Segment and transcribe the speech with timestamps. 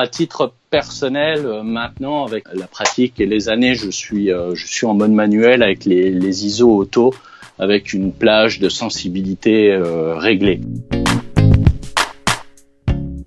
[0.00, 4.66] À titre personnel, euh, maintenant, avec la pratique et les années, je suis, euh, je
[4.66, 7.12] suis en mode manuel avec les, les ISO auto,
[7.58, 10.62] avec une plage de sensibilité euh, réglée.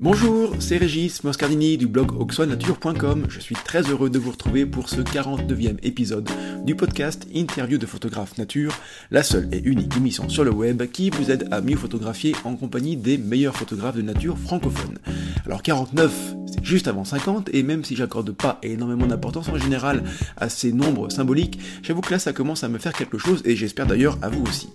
[0.04, 3.28] Bonjour, c'est Régis Moscardini du blog auxoisnature.com.
[3.29, 6.29] Je suis très heureux de vous retrouver pour ce 49e épisode
[6.65, 8.78] du podcast Interview de photographe nature,
[9.12, 12.58] la seule et unique émission sur le web qui vous aide à mieux photographier en
[12.58, 14.97] compagnie des meilleurs photographes de nature francophones.
[15.46, 20.04] Alors 49, c'est juste avant 50 et même si j'accorde pas énormément d'importance en général
[20.35, 23.55] à ces nombres symboliques, j'avoue que là ça commence à me faire quelque chose et
[23.55, 24.68] j'espère d'ailleurs à vous aussi.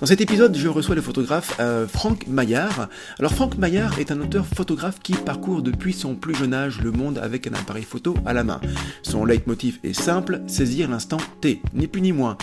[0.00, 2.88] Dans cet épisode, je reçois le photographe euh, Franck Maillard.
[3.18, 6.92] Alors Franck Maillard est un auteur photographe qui parcourt depuis son plus jeune âge le
[6.92, 8.60] monde avec un appareil photo à la main.
[9.02, 12.38] Son leitmotiv est simple, saisir l'instant T, ni plus ni moins.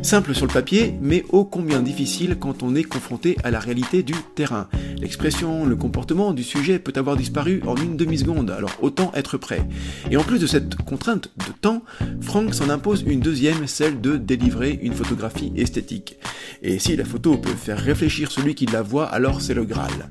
[0.00, 4.02] Simple sur le papier, mais ô combien difficile quand on est confronté à la réalité
[4.02, 4.68] du terrain.
[4.98, 9.66] L'expression, le comportement du sujet peut avoir disparu en une demi-seconde, alors autant être prêt.
[10.10, 11.82] Et en plus de cette contrainte de temps,
[12.20, 16.16] Frank s'en impose une deuxième, celle de délivrer une photographie esthétique.
[16.62, 20.10] Et si la photo peut faire réfléchir celui qui la voit, alors c'est le Graal.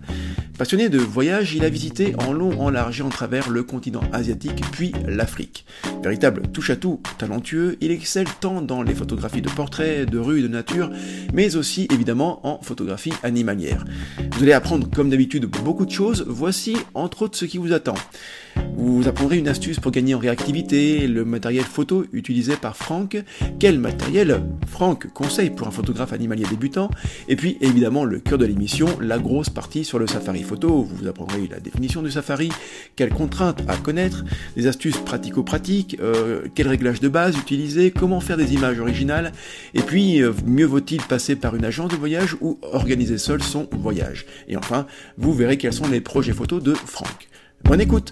[0.57, 4.03] Passionné de voyage, il a visité en long, en large et en travers le continent
[4.13, 5.65] asiatique, puis l'Afrique.
[6.03, 10.91] Véritable touche-à-tout talentueux, il excelle tant dans les photographies de de rues, de nature,
[11.33, 13.85] mais aussi évidemment en photographie animalière.
[14.33, 17.95] Vous allez apprendre comme d'habitude beaucoup de choses, voici entre autres ce qui vous attend.
[18.75, 23.23] Vous apprendrez une astuce pour gagner en réactivité, le matériel photo utilisé par Franck,
[23.59, 26.89] quel matériel Franck conseille pour un photographe animalier débutant,
[27.29, 31.07] et puis évidemment le cœur de l'émission, la grosse partie sur le safari photo, vous
[31.07, 32.49] apprendrez la définition du safari,
[32.95, 38.37] quelles contraintes à connaître, des astuces pratico-pratiques, euh, quel réglage de base utiliser, comment faire
[38.37, 39.31] des images originales,
[39.73, 43.67] et puis euh, mieux vaut-il passer par une agence de voyage ou organiser seul son
[43.71, 44.25] voyage?
[44.47, 44.85] Et enfin,
[45.17, 47.27] vous verrez quels sont les projets photos de Franck.
[47.63, 48.11] Bonne écoute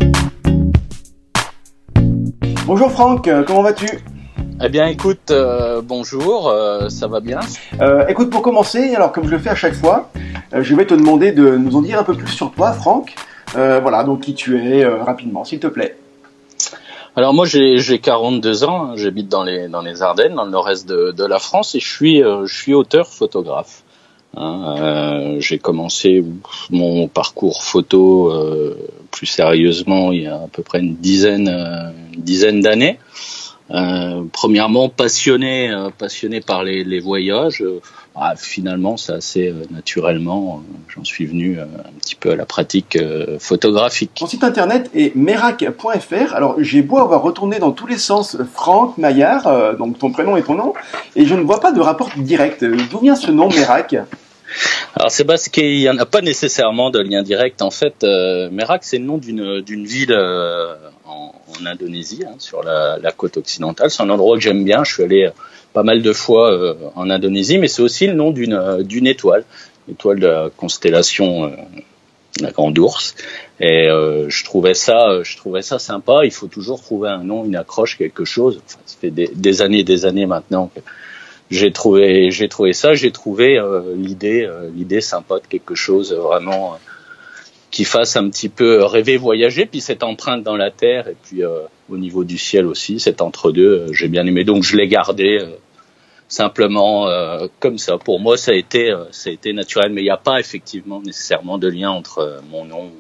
[2.70, 3.88] Bonjour Franck, euh, comment vas-tu?
[4.61, 7.39] Eh bien écoute, euh, bonjour, euh, ça va bien?
[8.08, 10.11] Écoute, pour commencer, alors comme je le fais à chaque fois,
[10.54, 13.16] je vais te demander de nous en dire un peu plus sur toi, Franck.
[13.54, 15.98] voilà, donc qui tu es rapidement, s'il te plaît.
[17.15, 20.87] Alors moi j'ai 42 ans, hein, j'habite dans les dans les Ardennes, dans le nord-est
[20.87, 23.83] de, la France, et je suis je suis auteur photographe.
[24.37, 26.23] Hein, euh, j'ai commencé
[26.69, 28.77] mon parcours photo euh,
[29.09, 32.99] plus sérieusement il y a à peu près une dizaine, euh, dizaine d'années.
[33.71, 37.64] Euh, premièrement, passionné, passionné par les voyages.
[38.21, 42.97] Ah, finalement, c'est assez naturellement, j'en suis venu un petit peu à la pratique
[43.39, 44.11] photographique.
[44.15, 46.35] Ton site internet est merac.fr.
[46.35, 50.43] Alors, j'ai beau avoir retourné dans tous les sens Franck Maillard, donc ton prénom et
[50.43, 50.73] ton nom,
[51.15, 52.65] et je ne vois pas de rapport direct.
[52.65, 53.95] D'où vient ce nom Merak
[54.95, 57.61] alors c'est parce qu'il n'y en a pas nécessairement de lien direct.
[57.61, 60.75] En fait, euh, Merak, c'est le nom d'une d'une ville euh,
[61.61, 63.92] en, Indonésie, hein, sur la, côte occidentale.
[63.92, 64.83] C'est un endroit que j'aime bien.
[64.83, 65.30] Je suis allé
[65.73, 69.43] pas mal de fois euh, en Indonésie, mais c'est aussi le nom d'une euh, étoile,
[69.89, 71.49] étoile de la constellation euh,
[72.42, 73.15] la Grande Ourse.
[73.59, 76.21] Et je trouvais ça, je trouvais ça sympa.
[76.23, 78.61] Il faut toujours trouver un nom, une accroche, quelque chose.
[78.65, 80.80] Enfin, ça fait des, années, des années maintenant que
[81.49, 86.14] j'ai trouvé j'ai trouvé ça j'ai trouvé euh, l'idée euh, l'idée sympa de quelque chose
[86.14, 86.77] vraiment euh,
[87.71, 91.43] qui fasse un petit peu rêver voyager puis cette empreinte dans la terre et puis
[91.43, 95.39] au niveau du ciel aussi cet entre deux j'ai bien aimé donc je l'ai gardé
[96.27, 97.07] simplement
[97.59, 100.17] comme ça pour moi ça a été ça a été naturel mais il n'y a
[100.17, 102.91] pas effectivement nécessairement de lien entre mon nom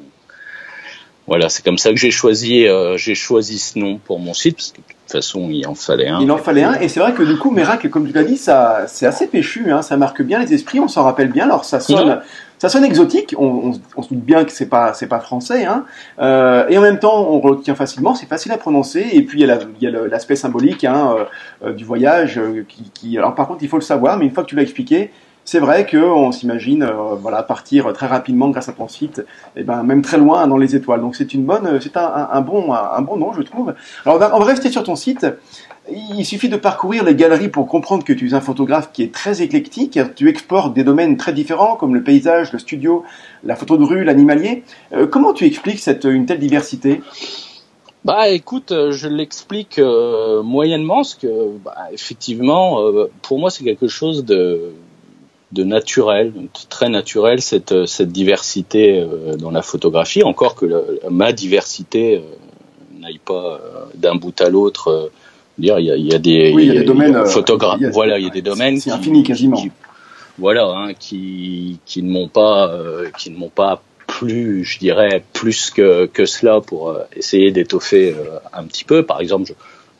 [1.25, 4.71] voilà c'est comme ça que j'ai choisi j'ai choisi ce nom pour mon site parce
[4.71, 6.21] que toute façon, il en fallait un.
[6.21, 8.37] Il en fallait un, et c'est vrai que du coup, Merak, comme tu l'as dit,
[8.37, 11.45] ça, c'est assez péchu, hein, ça marque bien les esprits, on s'en rappelle bien.
[11.45, 12.21] Alors, ça sonne,
[12.59, 13.33] ça sonne exotique.
[13.37, 15.85] On, on, se doute bien que c'est pas, c'est pas français, hein.
[16.19, 19.07] Euh, et en même temps, on retient facilement, c'est facile à prononcer.
[19.13, 19.47] Et puis, il
[19.81, 21.15] y a, l'aspect symbolique hein,
[21.63, 24.31] euh, du voyage, euh, qui, qui, alors par contre, il faut le savoir, mais une
[24.31, 25.09] fois que tu l'as expliqué,
[25.49, 29.81] c'est vrai qu'on s'imagine euh, voilà partir très rapidement grâce à ton site, et ben
[29.81, 31.01] même très loin dans les étoiles.
[31.01, 33.73] Donc c'est une bonne, c'est un, bon un, bon nom je trouve.
[34.05, 35.25] Alors on va, rester sur ton site.
[35.91, 39.11] Il suffit de parcourir les galeries pour comprendre que tu es un photographe qui est
[39.11, 39.99] très éclectique.
[40.15, 43.03] Tu exportes des domaines très différents comme le paysage, le studio,
[43.43, 44.63] la photo de rue, l'animalier.
[44.93, 47.01] Euh, comment tu expliques cette une telle diversité?
[48.05, 53.65] Bah écoute, euh, je l'explique euh, moyennement, parce que bah, effectivement, euh, pour moi c'est
[53.65, 54.71] quelque chose de
[55.51, 56.31] de naturel,
[56.69, 62.99] très naturel cette, euh, cette diversité euh, dans la photographie, encore que ma diversité euh,
[62.99, 63.59] n'aille pas
[63.95, 65.11] d'un bout à l'autre.
[65.57, 67.79] dire il y a, il y a des, oui, il y a des domaines photographes.
[67.91, 68.79] Voilà, il y a des domaines.
[68.79, 69.63] C'est infini quasiment.
[70.37, 72.71] voilà, hein, qui qui ne m'ont pas
[73.17, 78.15] qui ne m'ont pas plus, je dirais, plus que, que cela pour essayer d'étoffer
[78.51, 79.03] un petit peu.
[79.03, 79.53] Par exemple, je,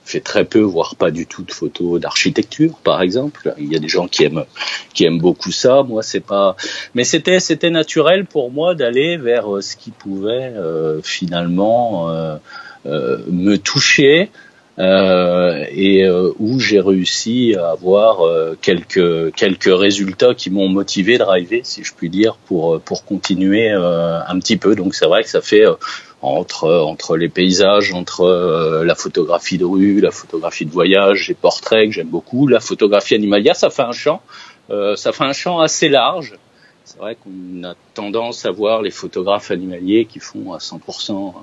[0.10, 3.54] fais très peu, voire pas du tout de photos d'architecture, par exemple.
[3.58, 4.46] Il y a des gens qui aiment
[4.94, 5.84] qui aiment beaucoup ça.
[5.84, 6.56] Moi, c'est pas.
[6.96, 12.38] Mais c'était c'était naturel pour moi d'aller vers euh, ce qui pouvait euh, finalement euh,
[12.86, 14.32] me toucher.
[14.80, 16.10] et
[16.40, 18.14] où j'ai réussi à avoir
[18.62, 24.40] quelques quelques résultats qui m'ont motivé, drivé, si je puis dire, pour pour continuer un
[24.40, 24.76] petit peu.
[24.76, 25.66] Donc c'est vrai que ça fait
[26.22, 31.34] entre entre les paysages, entre euh, la photographie de rue, la photographie de voyage, les
[31.34, 34.22] portraits que j'aime beaucoup, la photographie animalière, ça fait un champ,
[34.70, 36.36] euh, ça fait un champ assez large.
[36.84, 41.34] C'est vrai qu'on a tendance à voir les photographes animaliers qui font à 100%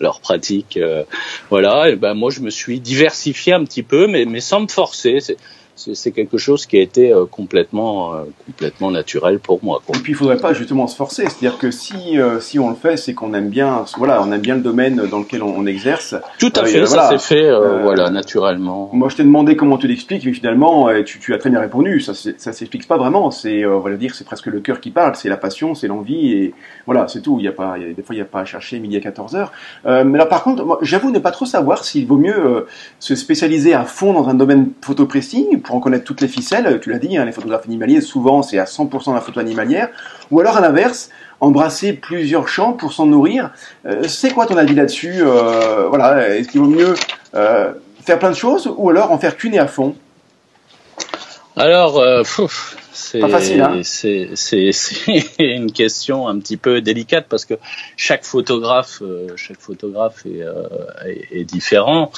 [0.00, 1.04] leur pratique, euh,
[1.50, 1.90] voilà.
[1.90, 5.18] Et ben moi je me suis diversifié un petit peu, mais mais sans me forcer.
[5.76, 9.82] C'est quelque chose qui a été euh, complètement, euh, complètement naturel pour moi.
[9.94, 12.76] Et puis il faudrait pas justement se forcer, c'est-à-dire que si, euh, si on le
[12.76, 16.14] fait, c'est qu'on aime bien, voilà, on aime bien le domaine dans lequel on, exerce.
[16.38, 17.50] Tout à fait, ça s'est fait,
[17.82, 18.88] voilà, naturellement.
[18.92, 22.00] Moi, je t'ai demandé comment tu l'expliques, mais finalement, tu, tu as très bien répondu.
[22.00, 23.32] Ça, ça s'explique pas vraiment.
[23.32, 26.32] C'est, on va dire, c'est presque le cœur qui parle, c'est la passion, c'est l'envie,
[26.32, 26.54] et
[26.86, 27.38] voilà, c'est tout.
[27.40, 29.34] Il y a pas, des fois, il n'y a pas à chercher midi à 14
[29.34, 29.52] heures.
[29.84, 32.66] mais là, par contre, j'avoue ne pas trop savoir s'il vaut mieux
[33.00, 36.78] se spécialiser à fond dans un domaine photo pressing pour en connaître toutes les ficelles,
[36.80, 39.88] tu l'as dit, hein, les photographes animaliers, souvent c'est à 100% la photo animalière,
[40.30, 41.10] ou alors à l'inverse,
[41.40, 43.50] embrasser plusieurs champs pour s'en nourrir.
[43.84, 46.94] Euh, c'est quoi ton avis là-dessus euh, Voilà, est-ce qu'il vaut mieux
[47.34, 47.72] euh,
[48.04, 49.94] faire plein de choses ou alors en faire qu'une et à fond?
[51.56, 52.02] Alors,
[52.96, 53.22] c'est
[53.60, 54.72] hein c'est
[55.38, 57.54] une question un petit peu délicate parce que
[57.96, 60.52] chaque photographe, euh, chaque photographe est, euh,
[61.04, 62.10] est, est différent.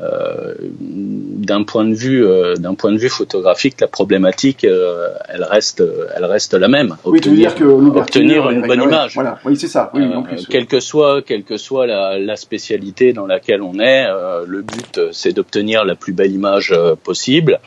[0.00, 2.24] Euh, d'un point de vue,
[2.58, 5.82] d'un point de vue photographique, la problématique, elle reste,
[6.14, 6.96] elle reste la même.
[7.04, 9.14] oui, tu veux dire que obtenir une bonne image.
[9.14, 9.90] Voilà, oui, c'est ça.
[9.94, 10.46] Oui, plus.
[10.46, 14.06] Quelle que soit, quelle que soit la, la spécialité dans laquelle on est,
[14.46, 16.72] le but, c'est d'obtenir la plus belle image
[17.02, 17.58] possible.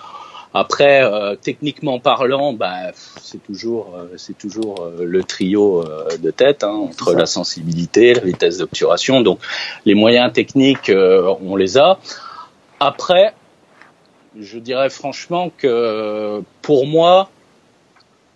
[0.54, 5.86] Après, euh, techniquement parlant, bah, c'est toujours, euh, c'est toujours euh, le trio
[6.22, 9.22] de tête hein, entre la sensibilité, la vitesse d'obturation.
[9.22, 9.40] Donc,
[9.86, 12.00] les moyens techniques, on les a.
[12.80, 13.34] Après,
[14.40, 17.30] je dirais franchement que pour moi,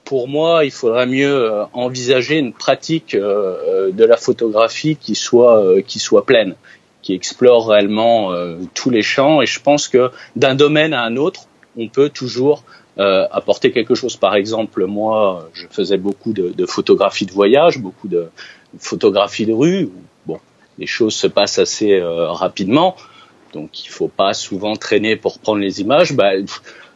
[0.06, 6.26] pour moi, il faudrait mieux envisager une pratique de la photographie qui soit qui soit
[6.26, 6.56] pleine,
[7.02, 8.32] qui explore réellement
[8.74, 9.42] tous les champs.
[9.42, 11.48] Et je pense que d'un domaine à un autre,
[11.78, 12.64] on peut toujours
[12.98, 14.16] euh, apporter quelque chose.
[14.16, 18.30] Par exemple, moi, je faisais beaucoup de, de photographie de voyage, beaucoup de
[18.80, 19.90] photographie de rue.
[20.26, 20.40] Bon,
[20.78, 22.96] les choses se passent assez euh, rapidement,
[23.54, 26.14] donc il faut pas souvent traîner pour prendre les images.
[26.14, 26.32] Bah,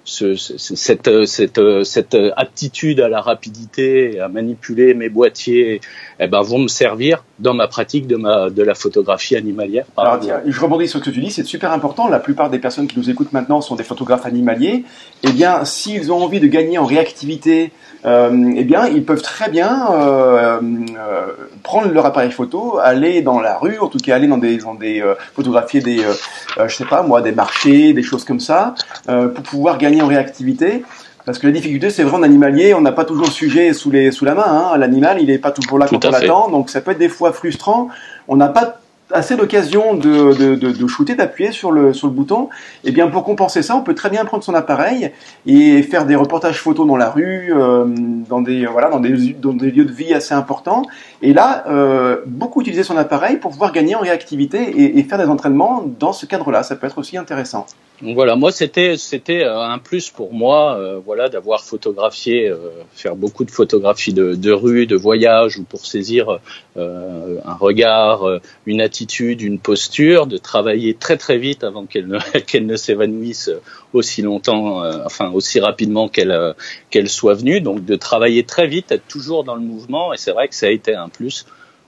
[0.06, 5.82] ce, cette, cette, cette, aptitude à la rapidité, à manipuler mes boîtiers,
[6.20, 9.86] eh ben, vont me servir dans ma pratique de, ma, de la photographie animalière.
[9.98, 12.08] Alors, tiens, je rebondis sur ce que tu dis, c'est super important.
[12.08, 14.84] La plupart des personnes qui nous écoutent maintenant sont des photographes animaliers.
[15.24, 17.72] Eh bien, s'ils ont envie de gagner en réactivité,
[18.06, 21.28] euh, eh bien, ils peuvent très bien euh, euh,
[21.64, 24.76] prendre leur appareil photo, aller dans la rue, en tout cas aller dans des, dans
[24.76, 26.14] des euh, photographier des, euh,
[26.58, 28.74] euh, je sais pas moi, des marchés, des choses comme ça,
[29.06, 30.84] pour pouvoir gagner en réactivité.
[31.30, 33.92] Parce que la difficulté, c'est vraiment en animalier, on n'a pas toujours le sujet sous,
[33.92, 34.48] les, sous la main.
[34.48, 34.78] Hein.
[34.80, 37.34] L'animal, il n'est pas toujours là quand on l'attend, donc ça peut être des fois
[37.34, 37.90] frustrant.
[38.28, 38.80] On n'a pas
[39.12, 42.50] assez d'occasion de, de, de, de shooter, d'appuyer sur le, sur le bouton,
[42.84, 45.12] et eh bien pour compenser ça, on peut très bien prendre son appareil
[45.46, 47.86] et faire des reportages photos dans la rue, euh,
[48.28, 50.82] dans des voilà, dans des, dans des lieux de vie assez importants.
[51.22, 55.20] Et là, euh, beaucoup utiliser son appareil pour pouvoir gagner en réactivité et, et faire
[55.20, 56.64] des entraînements dans ce cadre-là.
[56.64, 57.68] Ça peut être aussi intéressant.
[58.02, 62.58] Donc voilà, moi c'était c'était euh, un plus pour moi, euh, voilà, d'avoir photographié, euh,
[62.94, 66.40] faire beaucoup de photographies de, de, rue, de voyage, ou pour saisir
[66.78, 68.22] un regard,
[68.66, 73.52] une attitude, une posture, de travailler très très vite avant qu'elle ne qu'elle ne s'évanouisse
[73.92, 76.56] aussi longtemps, enfin aussi rapidement qu'elle
[76.90, 77.60] qu'elle soit venue.
[77.60, 80.68] Donc de travailler très vite, être toujours dans le mouvement, et c'est vrai que ça
[80.68, 81.46] a été un plus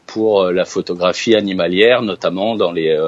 [0.07, 2.99] pour la photographie animalière, notamment dans les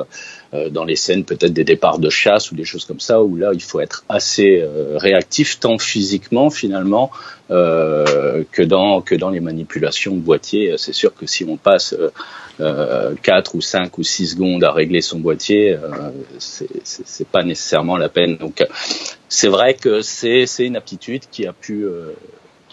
[0.69, 3.51] dans les scènes peut-être des départs de chasse ou des choses comme ça, où là
[3.53, 7.11] il faut être assez euh, réactif tant physiquement finalement
[7.51, 10.75] euh, que dans que dans les manipulations de boîtier.
[10.77, 11.95] C'est sûr que si on passe
[12.61, 17.97] euh, 4 ou 5 ou 6 secondes à régler son boîtier, euh, c'est pas nécessairement
[17.97, 18.37] la peine.
[18.37, 18.65] Donc
[19.27, 21.85] c'est vrai que c'est une aptitude qui a pu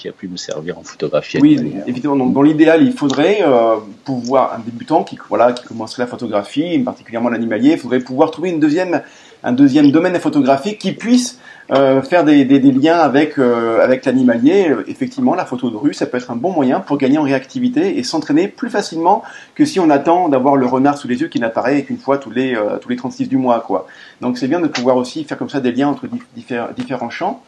[0.01, 1.39] qui a pu me servir en photographie.
[1.43, 2.17] Oui, évidemment.
[2.17, 6.79] Donc, dans l'idéal, il faudrait euh, pouvoir, un débutant qui, voilà, qui commencerait la photographie,
[6.79, 9.03] particulièrement l'animalier, il faudrait pouvoir trouver une deuxième,
[9.45, 11.39] un deuxième domaine photographique qui puisse
[11.71, 14.75] euh, faire des, des, des, liens avec euh, avec l'animalier.
[14.89, 17.99] Effectivement, la photo de rue, ça peut être un bon moyen pour gagner en réactivité
[17.99, 19.23] et s'entraîner plus facilement
[19.55, 22.31] que si on attend d'avoir le renard sous les yeux qui n'apparaît qu'une fois tous
[22.31, 23.87] les tous les 36 du mois, quoi.
[24.23, 26.07] Donc c'est bien de pouvoir aussi faire comme ça des liens entre
[26.77, 27.43] différents champs.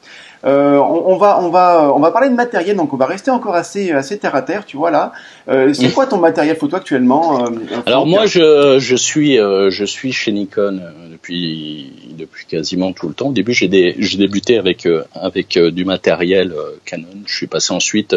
[0.45, 3.55] Euh, on, va, on, va, on va parler de matériel, donc on va rester encore
[3.55, 5.13] assez, assez terre à terre, tu vois là.
[5.49, 7.51] Euh, c'est quoi ton matériel photo actuellement euh,
[7.87, 10.81] Alors moi, je, je, suis, je suis chez Nikon
[11.13, 13.29] depuis, depuis quasiment tout le temps.
[13.29, 16.53] Au début, j'ai débuté avec, avec du matériel
[16.85, 17.07] Canon.
[17.27, 18.17] Je suis passé ensuite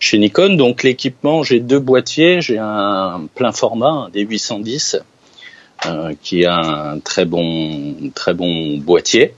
[0.00, 0.56] chez Nikon.
[0.56, 2.40] Donc l'équipement, j'ai deux boîtiers.
[2.40, 5.02] J'ai un plein format, un D810,
[6.20, 9.34] qui a un très bon, très bon boîtier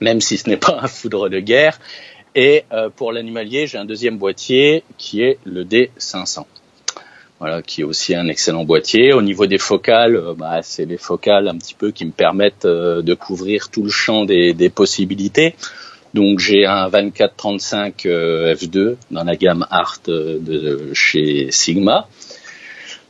[0.00, 1.78] même si ce n'est pas un foudre de guerre.
[2.34, 6.44] Et euh, pour l'animalier, j'ai un deuxième boîtier qui est le D500.
[7.38, 9.12] Voilà, qui est aussi un excellent boîtier.
[9.12, 12.66] Au niveau des focales, euh, bah, c'est les focales un petit peu qui me permettent
[12.66, 15.54] euh, de couvrir tout le champ des, des possibilités.
[16.12, 22.08] Donc j'ai un 24-35 f2 dans la gamme Art de chez Sigma.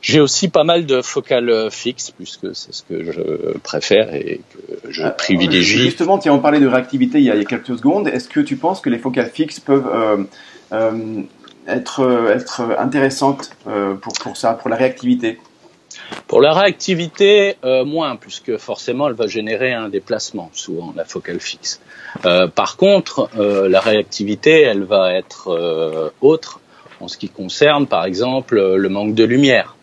[0.00, 4.90] J'ai aussi pas mal de focales fixes, puisque c'est ce que je préfère et que
[4.90, 5.78] je euh, privilégie.
[5.78, 8.08] Justement, tiens, on parlait de réactivité il y a, quelques secondes.
[8.08, 10.24] Est-ce que tu penses que les focales fixes peuvent euh,
[10.72, 11.22] euh,
[11.66, 13.50] être, être intéressantes
[14.00, 15.38] pour, pour ça, pour la réactivité?
[16.28, 21.80] Pour la réactivité, moins, puisque forcément elle va générer un déplacement, souvent la focale fixe.
[22.54, 26.60] par contre, la réactivité, elle va être autre
[27.00, 29.75] en ce qui concerne, par exemple, le manque de lumière.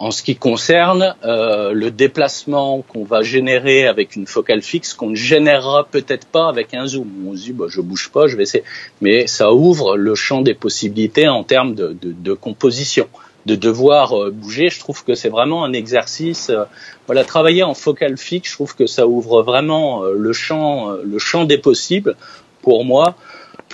[0.00, 5.10] En ce qui concerne euh, le déplacement qu'on va générer avec une focale fixe, qu'on
[5.10, 7.08] ne générera peut-être pas avec un zoom.
[7.26, 8.62] On se dit, bah, je bouge pas, je vais essayer.
[9.00, 13.08] Mais ça ouvre le champ des possibilités en termes de, de, de composition,
[13.46, 14.68] de devoir euh, bouger.
[14.70, 16.50] Je trouve que c'est vraiment un exercice.
[16.50, 16.62] Euh,
[17.06, 21.18] voilà, travailler en focale fixe, je trouve que ça ouvre vraiment euh, le champ, le
[21.18, 22.14] champ des possibles
[22.62, 23.16] pour moi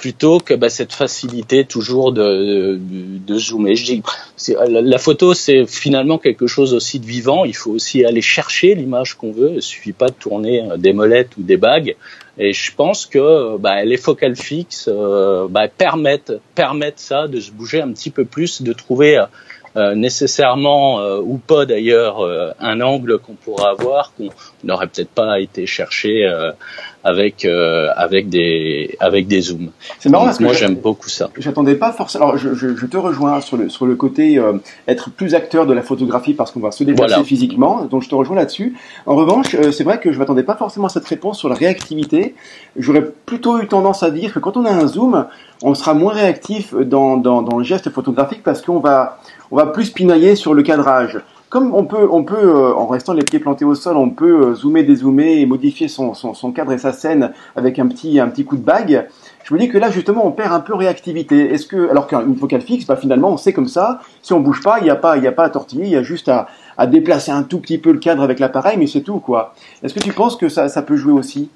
[0.05, 3.75] plutôt que bah, cette facilité toujours de, de, zoomer.
[3.75, 4.03] Je dis,
[4.69, 7.47] la photo, c'est finalement quelque chose aussi de vivant.
[7.47, 9.53] Il faut aussi aller chercher l'image qu'on veut.
[9.55, 11.97] Il suffit pas de tourner euh, des molettes ou des bagues.
[12.37, 17.51] Et je pense que bah, les focales fixes euh, bah, permettent permettent ça, de se
[17.51, 19.25] bouger un petit peu plus, de trouver euh,
[19.77, 24.29] euh, nécessairement euh, ou pas d'ailleurs euh, un angle qu'on pourra avoir qu'on
[24.63, 26.31] n'aurait peut-être pas été chercher
[27.05, 27.47] avec
[27.97, 29.71] avec des avec des zooms.
[29.99, 31.31] C'est marrant parce que moi j'aime beaucoup ça.
[31.39, 32.27] J'attendais pas forcément.
[32.27, 34.41] Alors je, je, je, te rejoins sur le sur le côté
[34.89, 37.85] être plus acteur de la photographie parce qu'on va se déplacer physiquement.
[37.85, 38.75] Donc je te rejoins là-dessus.
[39.07, 42.35] En revanche, c'est vrai que je m'attendais pas forcément à cette réponse sur la réactivité.
[42.77, 45.27] J'aurais plutôt eu tendance à dire que quand on a un zoom,
[45.63, 49.19] on sera moins réactif dans dans, dans le geste photographique parce qu'on va
[49.51, 51.21] on va plus pinailler sur le cadrage.
[51.55, 54.49] Comme on peut, on peut euh, en restant les pieds plantés au sol, on peut
[54.49, 58.27] euh, zoomer, dézoomer et modifier son, son, cadre et sa scène avec un petit, un
[58.27, 59.07] petit coup de bague.
[59.45, 61.55] Je me dis que là, justement, on perd un peu réactivité.
[61.55, 64.65] Est-ce que, alors qu'une focale fixe, bah, finalement, on sait comme ça, si on bouge
[64.65, 66.49] pas, il n'y a pas, il a pas à tortiller, il y a juste à,
[66.77, 69.55] à déplacer un tout petit peu le cadre avec l'appareil, mais c'est tout, quoi.
[69.85, 71.51] Est-ce que tu penses que ça, ça peut jouer aussi?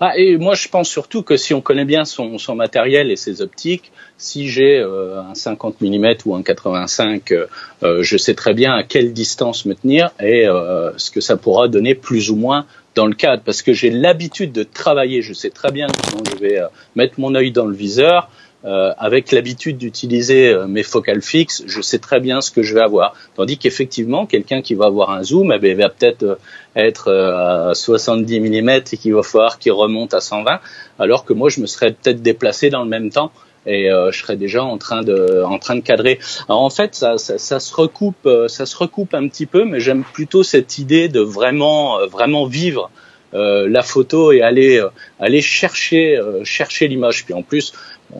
[0.00, 3.42] Ah, et moi, je pense surtout que si on connaît bien son, matériel et ses
[3.42, 7.46] optiques, si j'ai euh, un 50 mm ou un 85, euh,
[7.82, 10.46] euh, je sais très bien à quelle distance me tenir et
[10.96, 14.52] ce que ça pourra donner plus ou moins dans le cadre, parce que j'ai l'habitude
[14.52, 16.60] de travailler, je sais très bien comment je vais
[16.94, 18.30] mettre mon œil dans le viseur,
[18.64, 22.74] euh, avec l'habitude d'utiliser euh, mes focales fixes, je sais très bien ce que je
[22.74, 23.14] vais avoir.
[23.34, 26.36] Tandis qu'effectivement, quelqu'un qui va avoir un zoom, eh bien, va peut-être euh,
[26.74, 30.60] être à 70 mm et qu'il va falloir qu'il remonte à 120,
[30.98, 33.32] alors que moi, je me serais peut-être déplacé dans le même temps
[33.66, 36.18] et je serais déjà en train de en train de cadrer.
[36.48, 39.80] Alors en fait, ça, ça, ça se recoupe, ça se recoupe un petit peu, mais
[39.80, 43.03] j'aime plutôt cette idée de vraiment vraiment vivre euh,
[43.34, 44.80] la photo et aller
[45.18, 47.24] aller chercher chercher l'image.
[47.24, 47.72] Puis en plus,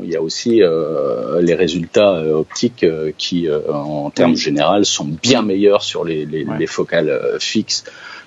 [0.03, 5.05] il y a aussi euh, les résultats euh, optiques euh, qui, en termes généraux, sont
[5.05, 6.27] bien meilleurs sur les,
[6.67, 7.85] focales fixes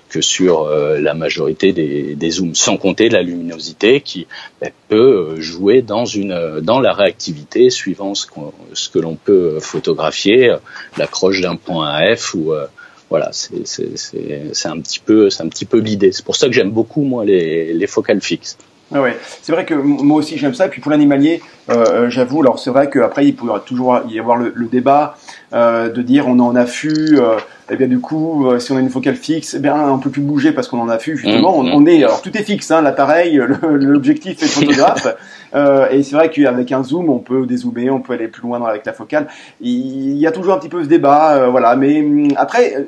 [0.08, 4.26] que sur la majorité des, zooms, sans compter la luminosité qui
[4.60, 8.26] ben, peut jouer dans une dans la réactivité suivant ce,
[8.72, 10.54] ce que l'on peut photographier,
[10.96, 12.54] l'accroche d'un point à F ou
[13.10, 16.12] voilà, c'est un petit peu c'est un petit peu l'idée.
[16.12, 18.58] C'est pour ça que j'aime beaucoup moi les, les focales fixes.
[18.92, 20.66] Ah ouais, c'est vrai que moi aussi j'aime ça.
[20.66, 21.42] Et puis pour l'animalier,
[22.08, 25.16] J'avoue, alors c'est vrai qu'après il pourra toujours y avoir le, débat
[25.52, 27.18] de dire on en affût
[27.70, 29.98] et eh bien du coup, euh, si on a une focale fixe, eh bien on
[29.98, 31.62] peut plus bouger parce qu'on en a vu justement.
[31.62, 35.06] Mmh, on, est, alors tout est fixe, hein, l'appareil, l'objectif est photographe.
[35.54, 38.64] euh, et c'est vrai qu'avec un zoom, on peut dézoomer, on peut aller plus loin
[38.64, 39.26] avec la focale.
[39.60, 41.76] Il y a toujours un petit peu ce débat, euh, voilà.
[41.76, 42.86] Mais hum, après,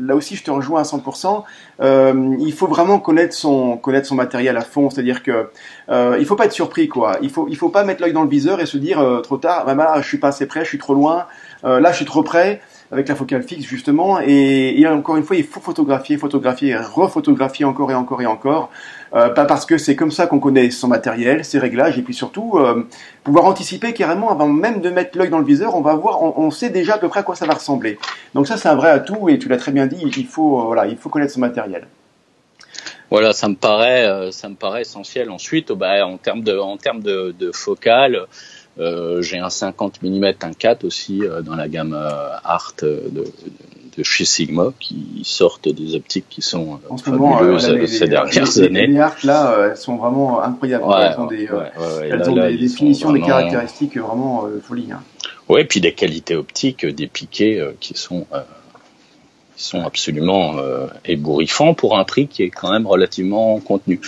[0.00, 1.44] là aussi, je te rejoins à 100%.
[1.82, 5.48] Euh, il faut vraiment connaître son connaître son matériel à fond, c'est-à-dire que
[5.88, 7.18] euh, il faut pas être surpris, quoi.
[7.22, 9.36] Il faut il faut pas mettre l'œil dans le viseur et se dire euh, trop
[9.36, 11.26] tard, bah, bah, je suis pas assez près, je suis trop loin.
[11.64, 12.60] là, je suis trop près
[12.92, 14.20] avec la focale fixe justement.
[14.20, 18.70] Et, encore une fois, il faut photographier, photographier, refotographier encore et encore et encore.
[19.14, 22.14] Euh, pas parce que c'est comme ça qu'on connaît son matériel, ses réglages, et puis
[22.14, 22.86] surtout euh,
[23.24, 26.50] pouvoir anticiper carrément avant même de mettre l'œil dans le viseur, on va voir, on,
[26.50, 27.98] sait déjà à peu près à quoi ça va ressembler.
[28.34, 30.64] Donc ça, c'est un vrai atout, et tu l'as très bien dit, il faut, euh,
[30.64, 31.86] voilà, il faut connaître son matériel.
[33.12, 35.30] Voilà, ça me paraît, ça me paraît essentiel.
[35.30, 38.26] Ensuite, bah, en termes de, en termes de, de focale.
[38.78, 43.12] Euh, j'ai un 50 mm, un 4 aussi euh, dans la gamme euh, Art de,
[43.12, 48.86] de, chez Sigma qui sortent des optiques qui sont fabuleuses ces dernières années.
[48.86, 50.84] Les Art là, elles sont vraiment incroyables.
[50.98, 51.48] elles ont des,
[52.02, 54.92] elles ont des définitions, des caractéristiques vraiment folies.
[54.92, 55.02] Hein.
[55.50, 58.26] Oui, puis des qualités optiques, des piquets qui sont
[59.62, 64.00] sont absolument euh, ébouriffants pour un prix qui est quand même relativement contenu.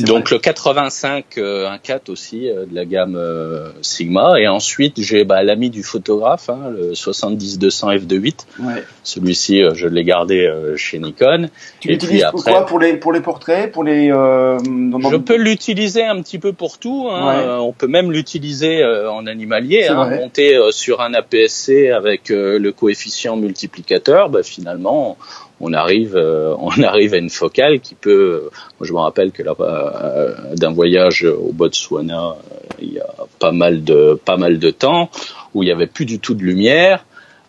[0.00, 5.24] Donc le 85 euh, 1.4 aussi euh, de la gamme euh, Sigma et ensuite j'ai
[5.24, 8.34] bah, l'ami du photographe hein, le 70-200 f2.8.
[8.60, 8.84] Ouais.
[9.02, 11.48] Celui-ci je l'ai gardé chez Nikon.
[11.80, 12.66] Tu l'utilises pour quoi?
[12.66, 17.08] Pour les pour les portraits pour les Je peux l'utiliser un petit peu pour tout.
[17.10, 17.58] Hein.
[17.60, 24.28] On peut même l'utiliser en animalier, hein, monter sur un APS-C avec le coefficient multiplicateur.
[24.28, 24.91] Bah, finalement
[25.62, 28.50] on arrive, euh, on arrive à une focale qui peut.
[28.80, 32.34] Je me rappelle que là, euh, d'un voyage au Botswana, euh,
[32.80, 35.08] il y a pas mal de pas mal de temps
[35.54, 37.04] où il y avait plus du tout de lumière.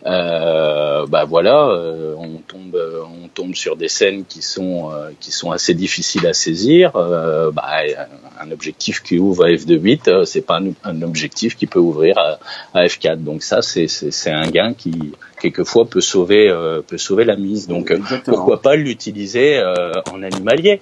[0.05, 1.67] Euh, bah voilà,
[2.17, 2.77] on tombe,
[3.23, 6.91] on tombe sur des scènes qui sont qui sont assez difficiles à saisir.
[6.93, 7.69] bah,
[8.39, 12.39] un objectif qui ouvre à f2.8, c'est pas un, objectif qui peut ouvrir à,
[12.73, 13.23] à f4.
[13.23, 17.67] Donc ça, c'est c'est un gain qui quelquefois peut sauver euh, peut sauver la mise.
[17.67, 20.81] Donc euh, pourquoi pas l'utiliser euh, en animalier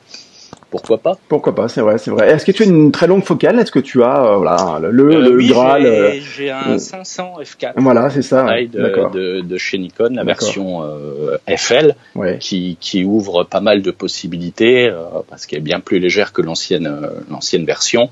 [0.71, 1.17] pourquoi pas?
[1.27, 2.31] Pourquoi pas, c'est vrai, c'est vrai.
[2.31, 3.59] Est-ce que tu as une très longue focale?
[3.59, 7.73] Est-ce que tu as voilà, le, le oui, Graal J'ai un 500 f4.
[7.75, 8.45] Voilà, c'est ça.
[8.45, 10.81] De, de, de, chez Nikon, la version
[11.47, 11.95] FL,
[12.39, 14.91] qui, qui ouvre pas mal de possibilités
[15.29, 16.89] parce qu'elle est bien plus légère que l'ancienne
[17.29, 18.09] l'ancienne version.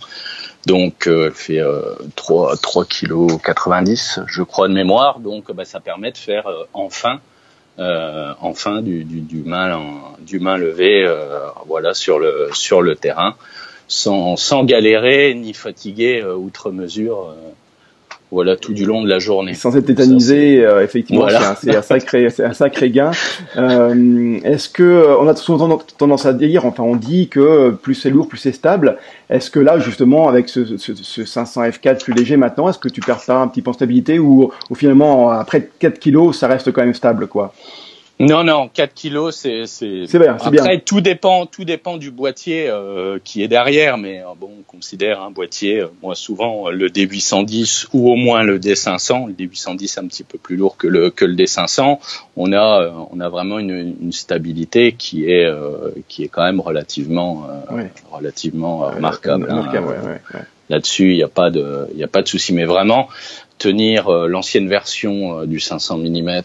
[0.65, 5.63] Donc euh, elle fait euh, 3 3 kg 90 je crois de mémoire donc bah,
[5.63, 7.21] ça permet de faire euh, enfin
[7.79, 9.79] euh, enfin du, du, du main
[10.19, 13.35] du main levé euh, voilà sur le sur le terrain
[13.87, 17.33] sans sans galérer ni fatiguer outre mesure
[18.31, 19.55] voilà tout du long de la journée.
[19.55, 21.27] Sans être tétanisé, euh, effectivement,
[21.59, 23.11] c'est un, sacré, c'est un sacré gain.
[23.57, 27.95] Euh, Est-ce que euh, on a souvent tendance à dire, enfin, on dit que plus
[27.95, 28.97] c'est lourd, plus c'est stable.
[29.29, 32.89] Est-ce que là, justement, avec ce, ce, ce 500 F4 plus léger maintenant, est-ce que
[32.89, 36.47] tu perds pas un petit peu en stabilité ou, ou finalement après 4 kilos, ça
[36.47, 37.53] reste quand même stable, quoi?
[38.21, 40.05] Non, non, 4 kilos, c'est c'est.
[40.19, 40.36] bien.
[40.41, 44.63] Après, tout dépend, tout dépend du boîtier euh, qui est derrière, mais euh, bon, on
[44.63, 49.27] considère un boîtier, euh, moi souvent le D810 ou au moins le D500.
[49.27, 51.99] Le D810 un petit peu plus lourd que le que le D500.
[52.36, 55.49] On a on a vraiment une, une stabilité qui est
[56.10, 57.47] qui est quand même relativement
[58.12, 59.47] relativement remarquable.
[59.49, 60.43] Hein.
[60.69, 63.08] Là-dessus, il n'y a pas de il y a pas de souci, mais vraiment
[63.60, 66.41] tenir l'ancienne version du 500 mm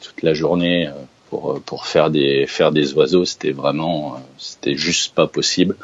[0.00, 0.88] toute la journée
[1.28, 5.76] pour euh, pour faire des faire des oiseaux, c'était vraiment euh, c'était juste pas possible.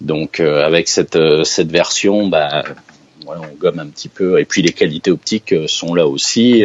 [0.00, 2.64] Donc euh, avec cette cette version, bah
[3.24, 4.40] voilà, on gomme un petit peu.
[4.40, 6.64] Et puis les qualités optiques sont là aussi.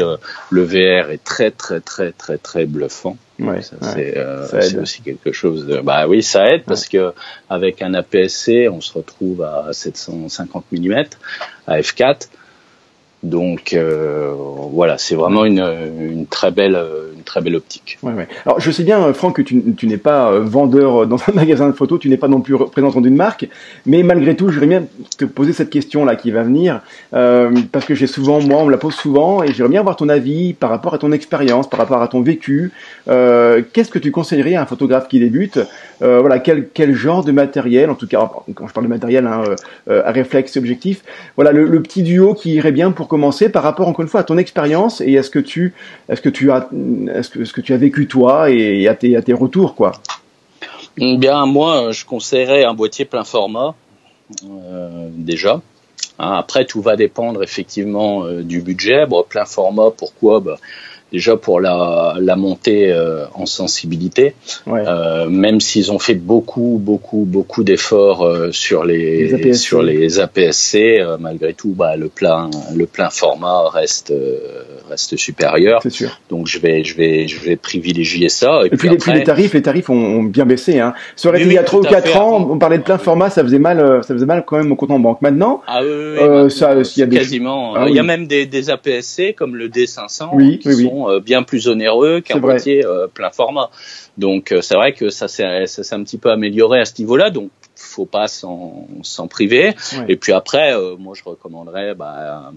[0.49, 3.17] le VR est très très très très très bluffant.
[3.39, 5.77] Ouais, ça, c'est aussi quelque chose de.
[5.81, 7.13] Bah oui, ça aide parce que
[7.49, 11.03] avec un APS-C, on se retrouve à 750 mm
[11.67, 12.27] à f4.
[13.27, 14.31] Donc euh,
[14.71, 15.59] voilà, c'est vraiment une,
[15.99, 16.79] une, très belle
[17.15, 17.97] une très belle optique.
[18.01, 18.27] Ouais, ouais.
[18.45, 21.67] Alors je sais bien, Franck, que tu, tu n'es pas euh, vendeur dans un magasin
[21.67, 23.47] de photos, tu n'es pas non plus représentant d'une marque,
[23.85, 24.83] mais malgré tout, j'aimerais bien
[25.17, 26.81] te poser cette question là qui va venir,
[27.13, 29.95] euh, parce que j'ai souvent, moi, on me la pose souvent, et j'aimerais bien avoir
[29.95, 32.71] ton avis par rapport à ton expérience, par rapport à ton vécu.
[33.09, 35.59] Euh, Qu'est-ce que tu conseillerais à un photographe qui débute
[36.01, 39.27] euh, Voilà, quel, quel genre de matériel, en tout cas quand je parle de matériel,
[39.27, 39.43] hein,
[39.89, 41.03] euh, à réflexe objectif,
[41.35, 43.16] voilà le, le petit duo qui irait bien pour commencer
[43.51, 45.73] par rapport encore une fois à ton expérience et à ce que tu
[46.09, 46.69] est-ce que tu as
[47.13, 49.93] est-ce que, ce que tu as vécu toi et à tes, à tes retours quoi.
[50.97, 53.75] Bien moi je conseillerais un boîtier plein format
[54.43, 55.61] euh, déjà.
[56.19, 59.05] Hein, après, tout va dépendre effectivement du budget.
[59.29, 60.39] Plein format, pourquoi?
[60.39, 60.57] Bah,
[61.11, 64.33] déjà pour la, la montée euh, en sensibilité,
[64.67, 70.19] euh, même s'ils ont fait beaucoup, beaucoup, beaucoup d'efforts euh, sur les, les sur les
[70.19, 74.13] APS-C, malgré tout, bah, le plein, le plein format reste
[74.89, 75.79] reste supérieur.
[75.83, 76.19] C'est sûr.
[76.29, 78.61] Donc je vais, je vais, je vais privilégier ça.
[78.65, 80.79] Et, puis, les, tarifs, les tarifs ont, bien baissé.
[80.79, 80.93] Hein.
[81.15, 83.29] Ça aurait été il y a 3 ou 4 ans, on parlait de plein format,
[83.29, 85.21] ça faisait mal, ça faisait mal quand même au compte en banque.
[85.21, 87.17] Maintenant, ah, oui, ça, il y a des...
[87.17, 90.96] quasiment, ah il y a même des, des APS-C comme le D500 oui, qui sont
[91.05, 93.69] euh, bien plus onéreux qu'un boîtier euh, plein format.
[94.17, 97.29] Donc euh, c'est vrai que ça s'est un petit peu amélioré à ce niveau-là.
[97.29, 99.75] Donc faut pas s'en priver.
[100.07, 102.51] Et puis après, euh, moi je recommanderais bah,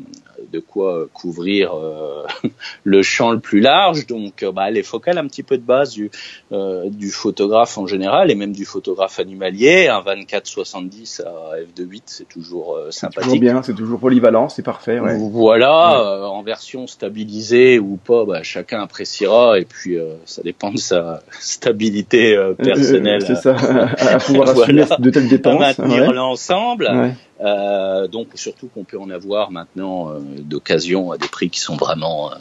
[0.53, 2.27] de quoi couvrir euh,
[2.85, 4.07] le champ le plus large.
[4.07, 6.11] Donc euh, bah, les focales un petit peu de base du,
[6.51, 9.89] du photographe en général et même du photographe animalier.
[9.89, 13.25] Un 24-70 à f2.8 c'est toujours sympathique.
[13.25, 14.99] Toujours bien, c'est toujours polyvalent, c'est parfait.
[14.99, 21.23] Voilà, en version stabilisée ou pas, bah, chacun appréciera et puis ça dépend de sa
[21.41, 23.23] stabilité personnelle.
[23.27, 23.57] c'est ça,
[23.99, 25.61] à, pouvoir assumer de telles dépenses.
[25.61, 27.15] maintenir l'ensemble.
[27.41, 31.77] Euh, donc surtout qu'on peut en avoir maintenant euh, d'occasion à des prix qui sont
[31.77, 32.37] vraiment, euh,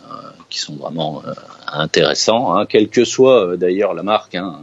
[0.50, 1.32] qui sont vraiment euh,
[1.72, 4.36] intéressants, hein, quelle que soit d'ailleurs la marque.
[4.36, 4.60] Hein,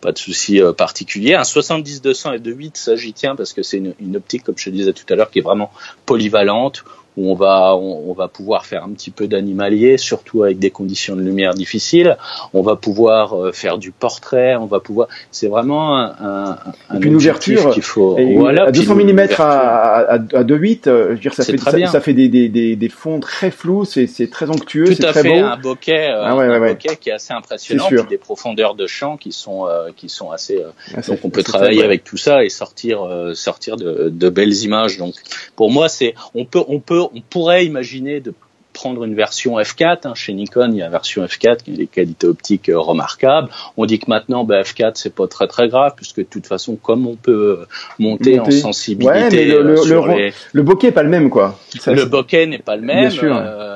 [0.00, 1.34] pas de souci particulier.
[1.34, 4.70] Un 70-200 f2.8, ça j'y tiens parce que c'est une, une, optique, comme je te
[4.70, 5.70] disais tout à l'heure, qui est vraiment
[6.04, 6.84] polyvalente,
[7.16, 11.16] où on va on, va pouvoir faire un petit peu d'animalier, surtout avec des conditions
[11.16, 12.16] de lumière difficiles.
[12.54, 15.08] On va pouvoir euh, faire du portrait, on va pouvoir.
[15.30, 16.56] C'est vraiment un,
[16.90, 18.16] un, une ouverture qu'il faut.
[18.36, 21.86] voilà, à 200 mm à, à, à 2.8, euh, je veux dire ça fait ça,
[21.86, 25.22] ça, fait des, des, des, des, fonds très flous, c'est c'est très onctueux, c'est très
[25.22, 25.46] fait, beau.
[25.46, 29.16] Un bokeh, euh, ah un bokeh qui est assez impressionnant, puis des profondeurs de champ
[29.16, 30.62] qui sont qui sont assez.
[30.94, 34.98] Ah, donc on peut travailler avec tout ça et sortir sortir de, de belles images.
[34.98, 35.14] Donc
[35.56, 38.34] pour moi c'est on peut on peut on pourrait imaginer de
[38.72, 39.98] prendre une version F4.
[40.04, 40.14] Hein.
[40.14, 43.48] Chez Nikon, il y a une version F4 qui a des qualités optiques euh, remarquables.
[43.76, 46.76] On dit que maintenant, bah, F4, c'est pas très très grave, puisque de toute façon,
[46.76, 47.66] comme on peut euh,
[47.98, 51.58] monter, en sensibilité, le, euh, le, bokeh n'est pas le même, quoi.
[51.86, 53.10] le bokeh n'est pas le même.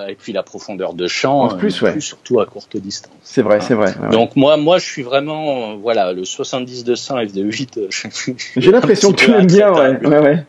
[0.09, 3.13] et puis la profondeur de champ, en plus, surtout à courte distance.
[3.23, 3.95] C'est vrai, c'est vrai.
[4.11, 8.35] Donc moi, moi, je suis vraiment, voilà, le 70-200 f2.8.
[8.57, 10.07] J'ai l'impression que tu l'aimes bien, ouais.
[10.07, 10.45] ouais, ouais.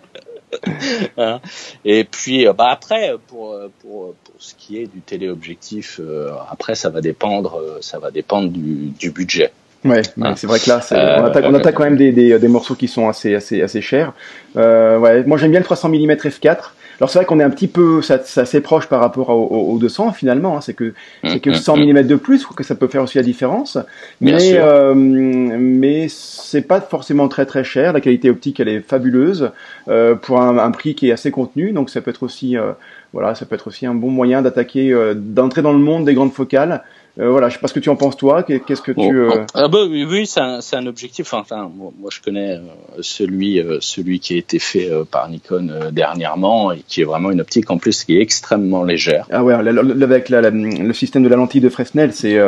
[1.18, 1.40] Hein.
[1.84, 6.76] et puis euh, bah après pour, pour, pour ce qui est du téléobjectif euh, après
[6.76, 9.52] ça va dépendre euh, ça va dépendre du, du budget
[9.86, 10.36] Ouais, hein.
[10.36, 12.88] c'est vrai que là, on, attaque, on attaque quand même des, des, des, morceaux qui
[12.88, 14.12] sont assez, assez, assez chers.
[14.58, 16.58] Euh, ouais, moi j'aime bien le 300 mm f4.
[17.00, 19.74] Alors c'est vrai qu'on est un petit peu, ça, ça assez proche par rapport au,
[19.74, 20.58] au, 200 finalement.
[20.58, 23.24] Hein, c'est que c'est que 100 mm de plus, que ça peut faire aussi la
[23.24, 23.78] différence.
[24.20, 27.94] Mais euh, mais c'est pas forcément très très cher.
[27.94, 29.52] La qualité optique elle est fabuleuse
[29.88, 31.72] euh, pour un, un, prix qui est assez contenu.
[31.72, 32.72] Donc ça peut être aussi euh,
[33.14, 36.14] voilà, ça peut être aussi un bon moyen d'attaquer, euh, d'entrer dans le monde des
[36.14, 36.84] grandes focales
[37.20, 38.44] euh, voilà, je sais pas ce que tu en penses toi.
[38.44, 41.34] Qu'est-ce que tu euh, ah bah, oui, c'est un, un, objectif.
[41.34, 42.62] Enfin, moi, je connais euh,
[43.02, 47.72] celui celui qui a été fait par Nikon dernièrement et qui est vraiment une optique
[47.72, 49.26] en plus qui est extrêmement légère.
[49.32, 52.40] Ah ouais, avec la, le système de la lentille de Fresnel, c'est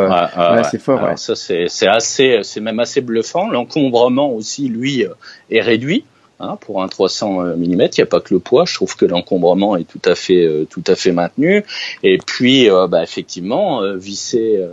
[0.70, 1.02] c'est fort.
[1.04, 1.18] ouais.
[1.18, 3.50] Ça c'est assez, c'est même assez bluffant.
[3.50, 5.06] L'encombrement aussi, lui,
[5.50, 6.04] est réduit.
[6.42, 8.64] Hein, pour un 300 mm, il n'y a pas que le poids.
[8.66, 11.66] Je trouve que l'encombrement est tout à fait, euh, tout à fait maintenu.
[12.02, 14.66] Et puis, euh, bah, effectivement, euh, visser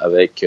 [0.00, 0.44] avec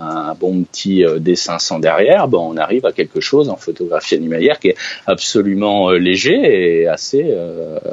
[0.00, 4.68] un bon petit D500 derrière, bah, on arrive à quelque chose en photographie animalière qui
[4.68, 7.36] est absolument léger et assez,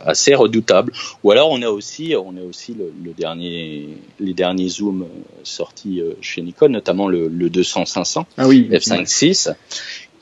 [0.05, 0.93] assez redoutable.
[1.23, 5.05] Ou alors, on a aussi, on a aussi le, le dernier, les derniers zooms
[5.43, 9.53] sortis chez Nikon, notamment le, le 200-500 ah oui, f5.6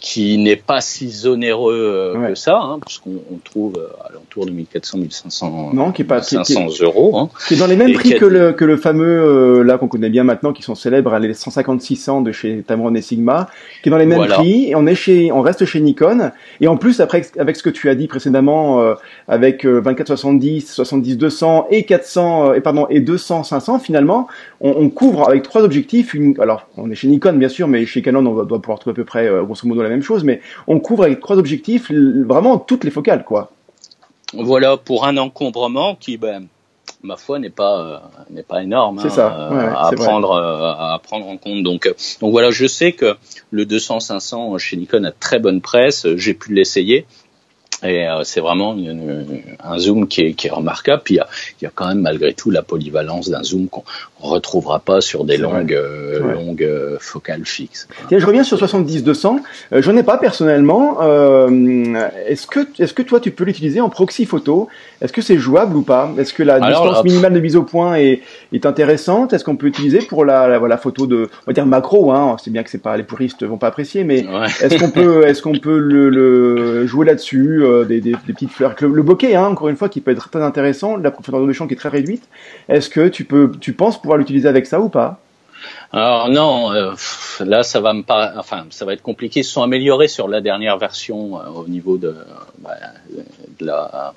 [0.01, 4.47] qui n'est pas si onéreux euh, que ça, hein, puisqu'on on trouve euh, à l'entour
[4.47, 7.15] de 1400, 1500, non, qui est pas, 500 euros.
[7.17, 9.87] Hein, qui est dans les mêmes prix que le, que le fameux, euh, là qu'on
[9.87, 13.47] connaît bien maintenant, qui sont célèbres, les 156 de chez Tamron et Sigma,
[13.83, 14.71] qui est dans les mêmes prix.
[14.71, 16.31] Et on est chez, on reste chez Nikon.
[16.61, 18.95] Et en plus, après, avec ce que tu as dit précédemment, euh,
[19.27, 24.27] avec 24 70, 70 200 et 400, et pardon, et 200 500, finalement,
[24.61, 26.15] on, on couvre avec trois objectifs.
[26.15, 28.93] Une, alors, on est chez Nikon bien sûr, mais chez Canon, on doit, pouvoir trouver
[28.93, 32.57] à peu près, grosso modo, la même chose, mais on couvre avec trois objectifs vraiment
[32.57, 33.51] toutes les focales, quoi.
[34.33, 36.47] Voilà pour un encombrement qui, ben,
[37.03, 37.97] ma foi, n'est pas euh,
[38.29, 39.27] n'est pas énorme hein, ça.
[39.27, 41.63] à prendre euh, à prendre en compte.
[41.63, 43.15] Donc euh, donc voilà, je sais que
[43.49, 46.07] le 200-500 chez Nikon a très bonne presse.
[46.15, 47.05] J'ai pu l'essayer.
[47.83, 48.75] Et euh, c'est vraiment
[49.63, 51.01] un zoom qui est, qui est remarquable.
[51.03, 51.27] Puis il y a,
[51.61, 53.83] y a quand même malgré tout la polyvalence d'un zoom qu'on
[54.19, 57.87] retrouvera pas sur des longues, euh, longues euh, focales fixes.
[58.07, 59.39] Tiens, je reviens sur 70-200.
[59.73, 61.01] Euh, J'en ai pas personnellement.
[62.27, 64.67] est-ce que, est-ce que toi tu peux l'utiliser en proxy photo?
[65.01, 66.11] Est-ce que c'est jouable ou pas?
[66.17, 68.21] Est-ce que la distance minimale de mise au point est,
[68.53, 69.33] est intéressante?
[69.33, 72.37] Est-ce qu'on peut utiliser pour la, la, photo de, on va dire macro hein?
[72.43, 74.25] C'est bien que c'est pas les puristes vont pas apprécier, mais
[74.61, 78.51] est-ce qu'on peut, est-ce qu'on peut le, le jouer là-dessus euh, des, des, des, petites
[78.51, 78.75] fleurs.
[78.79, 81.53] Le, le bokeh, hein, encore une fois, qui peut être très intéressant, la profondeur de
[81.53, 82.23] champ qui est très réduite.
[82.69, 85.19] Est-ce que tu peux, tu penses pouvoir l'utiliser avec ça ou pas?
[85.91, 86.93] Alors non, euh,
[87.41, 89.41] là ça va me pas, enfin ça va être compliqué.
[89.41, 92.15] Ils se sont améliorés sur la dernière version euh, au niveau de,
[92.59, 92.77] bah,
[93.59, 94.13] de, la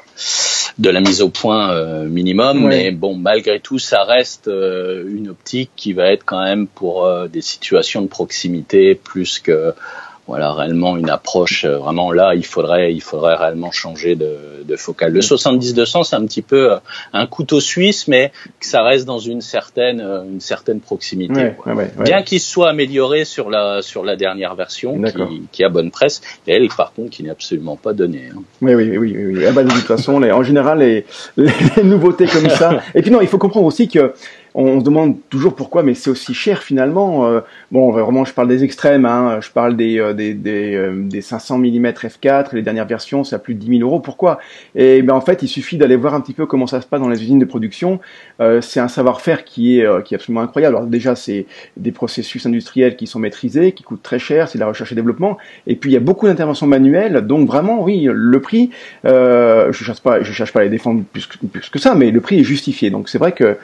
[0.79, 5.71] de la mise au point euh, minimum, mais bon malgré tout ça reste une optique
[5.75, 9.75] qui va être quand même pour des situations de proximité plus que
[10.27, 14.77] voilà réellement une approche euh, vraiment là il faudrait il faudrait réellement changer de, de
[14.77, 15.13] focale.
[15.13, 16.77] Le 70 200 c'est un petit peu euh,
[17.13, 21.53] un couteau suisse mais que ça reste dans une certaine euh, une certaine proximité
[21.99, 26.23] bien qu'il soit amélioré sur la sur la dernière version qui, qui, a bonne presse
[26.47, 28.43] et elle par contre qui n'est absolument pas donnée hein.
[28.63, 31.05] oui oui oui oui, ah bah, de toute façon les, en général les,
[31.37, 32.81] les nouveautés comme ça.
[32.95, 34.15] Et puis non il faut comprendre aussi que
[34.55, 37.27] on se demande toujours pourquoi, mais c'est aussi cher finalement.
[37.27, 37.41] Euh,
[37.73, 41.21] bon, vraiment, je parle des extrêmes, hein, je parle des, euh, des, des, euh, des,
[41.21, 43.99] 500 mm f4, les dernières versions, c'est à plus de 10 000 euros.
[43.99, 44.39] Pourquoi?
[44.77, 47.01] Et ben en fait, il suffit d'aller voir un petit peu comment ça se passe
[47.01, 47.99] dans les usines de production.
[48.61, 50.77] c'est un savoir-faire qui est, qui est absolument incroyable.
[50.77, 54.61] Alors déjà, c'est des processus industriels qui sont maîtrisés, qui coûtent très cher, c'est de
[54.61, 55.37] la recherche et développement.
[55.67, 58.71] Et puis il y a beaucoup d'interventions manuelles, donc vraiment, oui, le prix,
[59.05, 61.27] je cherche cherche pas à les défendre plus
[61.71, 62.91] que, ça, mais le prix est justifié.
[62.91, 63.57] Donc c'est vrai que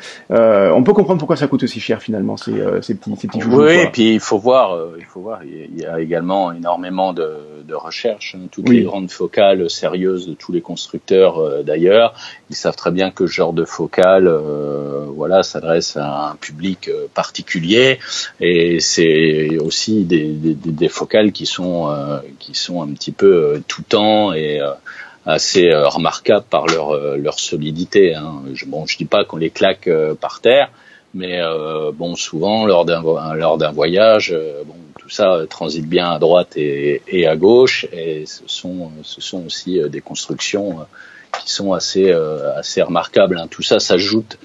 [0.82, 3.64] peut comprendre pourquoi ça coûte aussi cher finalement ces, euh, ces petits, ces petits joujoux.
[3.64, 7.12] Oui, et puis il faut voir, euh, il faut voir, il y a également énormément
[7.12, 8.36] de, de recherches.
[8.36, 8.48] Hein.
[8.50, 12.14] toutes les grandes focales sérieuses de tous les constructeurs euh, d'ailleurs,
[12.50, 14.28] ils savent très bien que ce genre de focale,
[15.14, 17.98] voilà, s'adresse à un public particulier,
[18.40, 21.88] et c'est aussi des, des, des, focales qui sont
[22.38, 24.60] qui sont un petit peu tout temps et
[25.26, 28.14] assez euh, remarquables par leur, euh, leur solidité.
[28.14, 28.42] Hein.
[28.54, 30.70] Je, bon, je dis pas qu'on les claque euh, par terre,
[31.12, 31.40] mais
[31.94, 33.02] bon, souvent lors d'un
[33.34, 34.32] lors d'un voyage,
[34.64, 39.20] bon, tout ça transite bien à droite et, et, à gauche, et ce sont ce
[39.20, 40.86] sont aussi des constructions
[41.42, 43.38] qui sont assez assez remarquables.
[43.38, 43.48] Hein.
[43.50, 44.38] Tout ça s'ajoute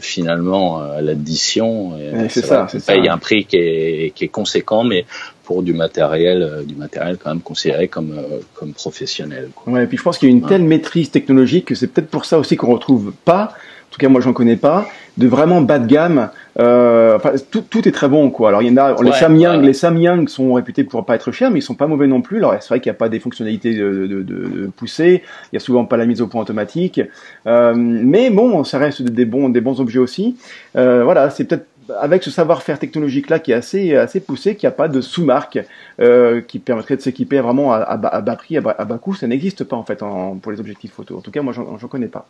[0.00, 1.96] finalement à l'addition.
[2.28, 5.06] c'est ça, ça, paye un prix qui est, qui est conséquent, mais
[5.50, 9.48] pour du matériel, euh, du matériel quand même considéré comme euh, comme professionnel.
[9.52, 9.72] Quoi.
[9.72, 12.08] Ouais, et puis je pense qu'il y a une telle maîtrise technologique que c'est peut-être
[12.08, 14.86] pour ça aussi qu'on retrouve pas, en tout cas moi j'en connais pas,
[15.18, 16.30] de vraiment bas de gamme.
[16.60, 18.50] Euh, enfin, tout, tout, est très bon quoi.
[18.50, 21.50] Alors il y en a les Samyang, les Samyang sont réputés pour pas être chers,
[21.50, 22.36] mais ils sont pas mauvais non plus.
[22.36, 25.56] Alors c'est vrai qu'il n'y a pas des fonctionnalités de, de, de, poussées, il y
[25.56, 27.00] a souvent pas la mise au point automatique,
[27.48, 30.36] euh, mais bon, ça reste des bons des bons objets aussi.
[30.76, 31.66] Euh, voilà, c'est peut-être
[31.98, 35.58] avec ce savoir-faire technologique-là qui est assez, assez poussé, qu'il n'y a pas de sous-marque
[36.00, 39.76] euh, qui permettrait de s'équiper vraiment à, bas, prix, à bas, coût, ça n'existe pas
[39.76, 39.98] en fait
[40.42, 41.18] pour les objectifs photo.
[41.18, 42.26] En tout cas, moi, j'en connais pas.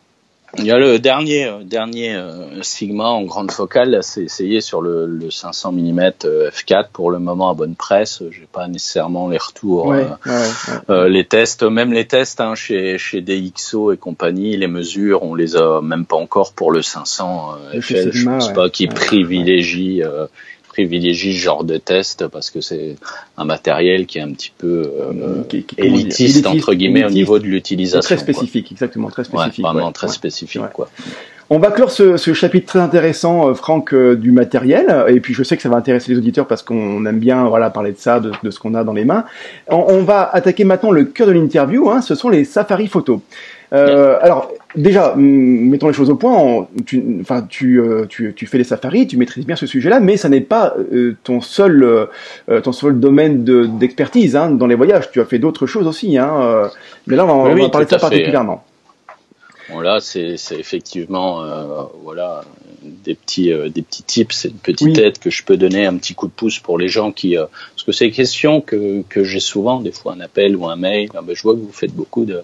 [0.57, 4.81] Il y a le dernier euh, dernier euh, Sigma en grande focale, c'est essayé sur
[4.81, 5.99] le, le 500 mm
[6.51, 8.21] f4 pour le moment à bonne presse.
[8.31, 9.93] J'ai pas nécessairement les retours,
[10.89, 15.35] euh, les tests, même les tests hein, chez chez DxO et compagnie, les mesures, on
[15.35, 18.11] les a même pas encore pour le 500 FL.
[18.11, 20.03] je pense pas qu'ils privilégient
[20.81, 22.95] privilégie ce genre de test parce que c'est
[23.37, 25.43] un matériel qui est un petit peu euh,
[25.77, 28.01] élitiste, entre guillemets au niveau de l'utilisation.
[28.01, 29.63] Très spécifique, exactement, très spécifique.
[29.63, 30.89] vraiment très spécifique, quoi.
[31.53, 35.05] On va clore ce, ce, chapitre très intéressant, euh, Franck, euh, du matériel.
[35.09, 37.69] Et puis je sais que ça va intéresser les auditeurs parce qu'on aime bien voilà
[37.69, 39.25] parler de ça, de, de ce qu'on a dans les mains.
[39.67, 41.89] On, on, va attaquer maintenant le cœur de l'interview.
[41.89, 43.19] Hein, ce sont les Safari photos.
[43.73, 46.67] Euh, alors déjà, mettons les choses au point.
[46.85, 50.17] Tu, enfin, tu, euh, tu, tu, fais les safaris, tu maîtrises bien ce sujet-là, mais
[50.17, 52.07] ça n'est pas euh, ton seul
[52.63, 53.43] ton seul domaine
[53.77, 55.09] d'expertise hein, dans les voyages.
[55.11, 56.17] Tu as fait d'autres choses aussi.
[56.17, 56.69] Hein,
[57.07, 58.63] mais là, on va, parler de ça particulièrement.
[59.69, 61.45] Bon là, c'est effectivement
[62.03, 62.43] voilà
[62.83, 66.27] des petits des petits tips, une petite aide que je peux donner, un petit coup
[66.27, 69.79] de pouce pour les gens qui parce que c'est une question que que j'ai souvent,
[69.79, 71.09] des fois un appel ou un mail.
[71.15, 72.41] Ah ben, je vois que vous faites beaucoup de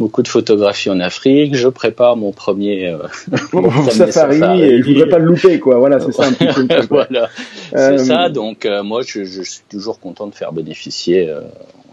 [0.00, 1.54] beaucoup de photographies en Afrique.
[1.54, 2.98] Je prépare mon premier, euh,
[3.52, 5.78] mon safari, et je voudrais pas le louper, quoi.
[5.78, 6.80] Voilà, c'est ça un petit peu.
[6.90, 7.28] voilà,
[7.70, 8.30] c'est euh, ça.
[8.30, 11.32] Donc euh, moi, je, je, suis toujours content de faire bénéficier.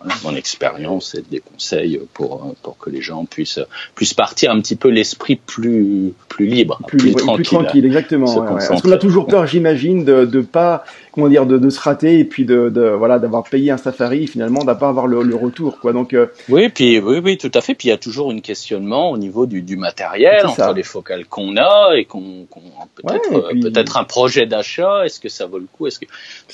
[0.06, 3.60] Euh, mon expérience et des conseils pour pour que les gens puissent
[3.96, 8.38] puissent partir un petit peu l'esprit plus plus libre, plus, plus, tranquille, plus tranquille, exactement.
[8.38, 10.84] Ouais, Parce qu'on a toujours peur, j'imagine, de de pas
[11.18, 14.28] comment dire de, de se rater et puis de, de voilà d'avoir payé un safari
[14.28, 15.92] finalement d'avoir avoir le, le, retour quoi.
[15.92, 17.74] Donc euh, oui, puis oui oui tout à fait.
[17.74, 21.26] Puis il y a toujours un questionnement au niveau du, du matériel entre les focales
[21.26, 22.60] qu'on a et qu'on qu
[22.96, 25.06] peut-être peut-être un projet d'achat.
[25.06, 25.88] Est-ce que ça vaut le coup?
[25.88, 26.06] Est-ce que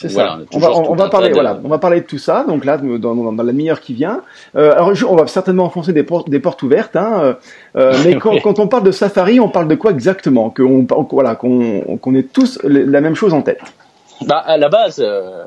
[0.07, 0.45] voilà, ça.
[0.53, 1.33] On, va on va parler de...
[1.33, 2.45] voilà on va parler de tout ça.
[2.47, 4.21] Donc là dans, dans, dans la meilleure qui vient.
[4.55, 6.95] Euh, alors on va certainement enfoncer des, portes, des portes ouvertes.
[6.95, 7.37] Hein,
[7.75, 10.53] euh, mais quand, quand, on parle de safari, on parle de quoi exactement?
[11.11, 13.61] Voilà qu'on qu'on ait tous la même chose en tête.
[14.25, 15.43] Bah, à la base, euh,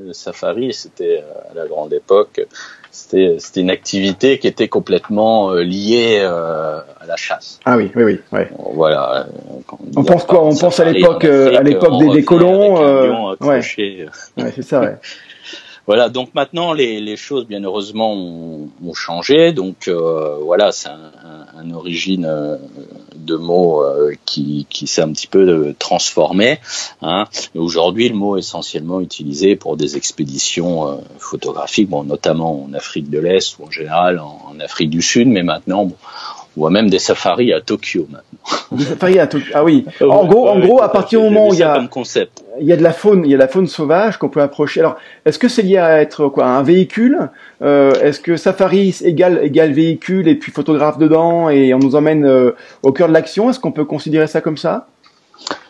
[0.00, 2.46] le safari, c'était euh, à la grande époque,
[2.90, 7.60] c'était c'était une activité qui était complètement euh, liée euh, à la chasse.
[7.64, 8.20] Ah oui, oui, oui.
[8.32, 8.50] Ouais.
[8.74, 9.26] Voilà.
[9.70, 10.44] On, on pense quoi?
[10.44, 12.82] On pense à l'époque, à l'époque des, des colons.
[12.82, 13.60] Euh, ouais.
[14.38, 14.80] ouais c'est ça.
[14.80, 14.96] Ouais.
[15.86, 19.52] Voilà, donc maintenant les, les choses bien heureusement ont, ont changé.
[19.52, 22.56] Donc euh, voilà, c'est un, un, un, origine euh,
[23.14, 26.58] de mot euh, qui, qui s'est un petit peu euh, transformé.
[27.02, 27.24] Hein.
[27.54, 33.08] Aujourd'hui, le mot est essentiellement utilisé pour des expéditions euh, photographiques, bon, notamment en Afrique
[33.08, 35.96] de l'Est ou en général en, en Afrique du Sud, mais maintenant bon,
[36.56, 38.78] on voit même des safaris à Tokyo maintenant.
[38.78, 39.52] Des safaris à Tokyo.
[39.54, 39.84] Ah oui.
[40.00, 42.42] En gros, en gros, à partir du moment où il y a comme concept.
[42.60, 44.42] Il y a de la faune, il y a de la faune sauvage qu'on peut
[44.42, 44.80] approcher.
[44.80, 47.28] Alors, est-ce que c'est lié à être quoi, un véhicule?
[47.62, 52.24] Euh, Est-ce que safari égale égale véhicule et puis photographe dedans et on nous emmène
[52.24, 53.50] euh, au cœur de l'action?
[53.50, 54.86] Est-ce qu'on peut considérer ça comme ça?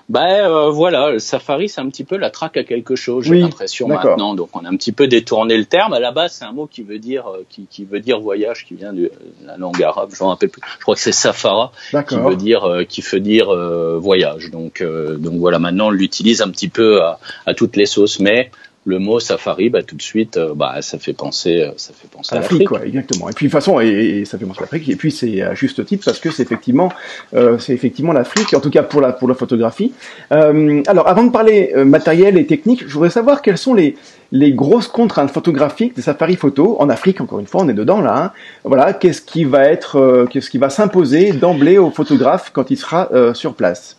[0.09, 3.33] Ben euh, voilà, le safari c'est un petit peu la traque à quelque chose, j'ai
[3.33, 4.35] Oui, l'impression maintenant.
[4.35, 5.93] Donc on a un petit peu détourné le terme.
[5.95, 8.65] À la base, c'est un mot qui veut dire euh, qui, qui veut dire voyage,
[8.65, 9.11] qui vient de
[9.45, 10.11] la langue arabe.
[10.13, 10.63] Je rappelle plus.
[10.79, 11.73] Je crois que c'est safara
[12.09, 14.51] qui veut dire euh, qui veut dire euh, voyage.
[14.51, 18.21] Donc euh, donc voilà, maintenant on l'utilise un petit peu à, à toutes les sauces,
[18.21, 18.51] mais
[18.87, 22.09] le mot safari, bah, tout de suite, euh, bah, ça fait penser, euh, ça fait
[22.09, 22.69] penser à L'Afrique, l'Afrique.
[22.69, 23.29] quoi, exactement.
[23.29, 24.89] Et puis de toute façon, et, et ça fait penser à l'Afrique.
[24.89, 26.93] Et puis c'est à juste titre parce que c'est effectivement,
[27.35, 29.93] euh, c'est effectivement l'Afrique, en tout cas pour la pour la photographie.
[30.33, 33.97] Euh, alors, avant de parler euh, matériel et technique, je voudrais savoir quelles sont les
[34.33, 37.21] les grosses contraintes photographiques des safaris photo en Afrique.
[37.21, 38.25] Encore une fois, on est dedans là.
[38.25, 38.33] Hein.
[38.65, 42.77] Voilà, qu'est-ce qui va être, euh, qu'est-ce qui va s'imposer d'emblée au photographe quand il
[42.77, 43.97] sera euh, sur place?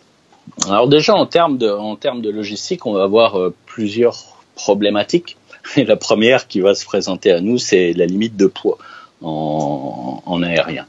[0.66, 5.36] Alors déjà en termes de en termes de logistique, on va avoir euh, plusieurs problématiques.
[5.76, 8.78] Et la première qui va se présenter à nous, c'est la limite de poids
[9.22, 10.86] en, en aérien.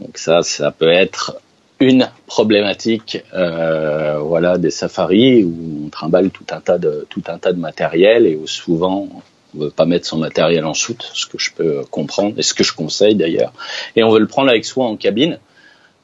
[0.00, 1.36] Donc ça, ça peut être
[1.80, 7.38] une problématique, euh, voilà, des safaris où on trimballe tout un tas de tout un
[7.38, 9.08] tas de matériel et où souvent
[9.54, 12.54] on veut pas mettre son matériel en soute, ce que je peux comprendre et ce
[12.54, 13.52] que je conseille d'ailleurs.
[13.94, 15.38] Et on veut le prendre avec soi en cabine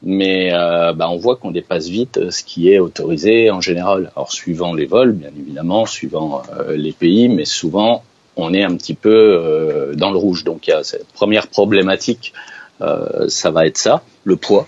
[0.02, 4.10] mais euh, bah, on voit qu'on dépasse vite ce qui est autorisé en général.
[4.16, 8.02] Alors suivant les vols, bien évidemment, suivant euh, les pays, mais souvent
[8.36, 10.44] on est un petit peu euh, dans le rouge.
[10.44, 12.32] Donc il y a cette première problématique,
[12.80, 14.66] euh, ça va être ça, le poids,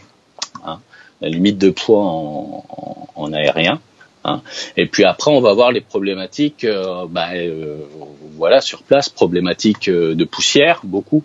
[0.65, 0.79] hein,
[1.21, 3.81] la limite de poids en, en, en aérien.
[4.25, 4.41] Hein.
[4.77, 7.77] Et puis après, on va voir les problématiques, euh, bah, euh,
[8.37, 11.23] voilà, sur place, problématiques euh, de poussière, beaucoup.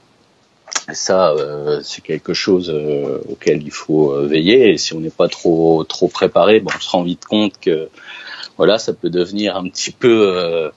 [0.94, 4.72] Ça, euh, c'est quelque chose euh, auquel il faut euh, veiller.
[4.72, 7.90] Et si on n'est pas trop trop préparé, bon, on se rend vite compte que
[8.58, 10.70] voilà, ça peut devenir un petit peu euh,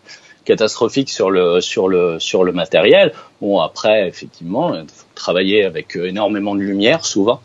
[0.44, 3.12] catastrophique sur le sur le sur le matériel.
[3.40, 7.40] Bon, après, effectivement, il faut travailler avec euh, énormément de lumière souvent.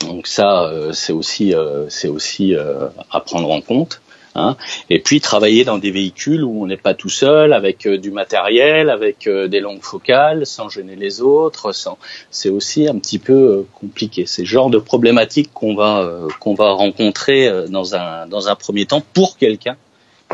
[0.00, 1.54] Donc ça, c'est aussi
[1.88, 4.01] c'est aussi à prendre en compte.
[4.34, 4.56] Hein.
[4.88, 8.10] Et puis travailler dans des véhicules où on n'est pas tout seul, avec euh, du
[8.10, 11.98] matériel, avec euh, des longues focales, sans gêner les autres, sans.
[12.30, 14.24] C'est aussi un petit peu euh, compliqué.
[14.26, 18.86] C'est le genre de problématique qu'on va qu'on va rencontrer dans un dans un premier
[18.86, 19.76] temps pour quelqu'un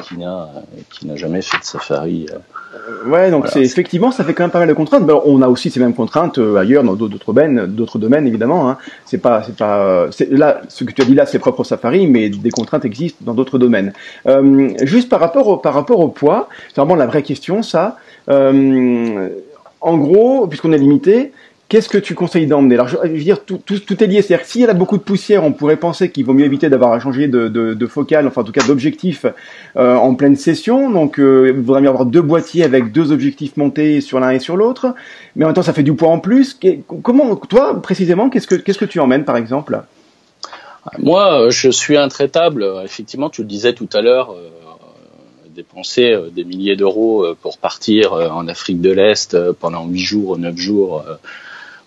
[0.06, 0.48] qui n'a
[0.90, 2.26] qui n'a jamais fait de safari.
[2.88, 3.08] Euh.
[3.08, 5.04] Ouais, donc Voilà, c'est effectivement, ça fait quand même pas mal de contraintes.
[5.04, 8.70] Ben, on a aussi ces mêmes contraintes euh, ailleurs dans d'autres domaines, d'autres domaines évidemment.
[8.70, 8.78] Hein.
[9.04, 11.60] C'est pas, c'est pas, euh, c'est là, ce que tu as dit là, c'est propre
[11.60, 13.92] au safari, mais des contraintes existent dans d'autres domaines.
[14.26, 17.96] Euh, juste par rapport au, par rapport au poids, c'est vraiment la vraie question, ça.
[18.28, 19.28] Euh,
[19.80, 21.32] en gros, puisqu'on est limité.
[21.68, 22.76] Qu'est-ce que tu conseilles d'emmener?
[22.76, 24.22] Alors, je, veux dire, tout, tout, tout est lié.
[24.22, 26.70] C'est-à-dire que s'il y a beaucoup de poussière, on pourrait penser qu'il vaut mieux éviter
[26.70, 29.26] d'avoir à changer de, de, de focale, enfin en tout cas d'objectif
[29.76, 30.90] euh, en pleine session.
[30.90, 34.38] Donc, euh, il vaudrait mieux avoir deux boîtiers avec deux objectifs montés sur l'un et
[34.38, 34.94] sur l'autre.
[35.36, 36.58] Mais en même temps, ça fait du poids en plus.
[37.02, 39.82] Comment, toi, précisément, qu'est-ce que qu'est-ce que tu emmènes, par exemple?
[40.98, 42.66] Moi, je suis intraitable.
[42.82, 44.48] Effectivement, tu le disais tout à l'heure, euh,
[45.58, 49.98] dépenser euh, des milliers d'euros euh, pour partir euh, en Afrique de l'Est pendant huit
[49.98, 51.04] jours ou neuf jours.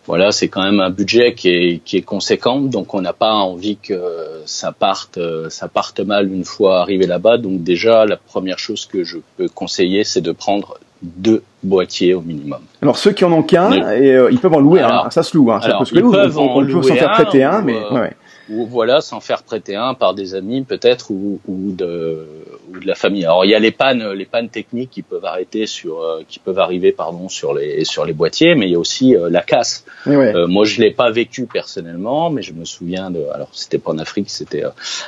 [0.01, 3.13] Euh, Voilà, c'est quand même un budget qui est, qui est conséquent, donc on n'a
[3.13, 7.37] pas envie que euh, ça parte, euh, ça parte mal une fois arrivé là-bas.
[7.37, 12.21] Donc déjà, la première chose que je peux conseiller, c'est de prendre deux boîtiers au
[12.21, 12.59] minimum.
[12.81, 15.09] Alors ceux qui en ont qu'un, et, ils peuvent en louer un.
[15.09, 15.51] Ça se loue.
[15.51, 15.59] Hein.
[15.63, 16.17] Alors, ça peut se louer.
[16.37, 18.13] On, peut s'en faire prêter un, mais ouais
[18.51, 22.27] ou voilà, s'en faire prêter un par des amis peut-être ou, ou, de,
[22.71, 23.25] ou de la famille.
[23.25, 26.39] Alors il y a les pannes, les pannes techniques qui peuvent arrêter sur, euh, qui
[26.39, 29.41] peuvent arriver pardon sur les sur les boîtiers, mais il y a aussi euh, la
[29.41, 29.85] casse.
[30.07, 33.91] Euh, moi je l'ai pas vécu personnellement, mais je me souviens de, alors c'était pas
[33.91, 34.63] en Afrique, c'était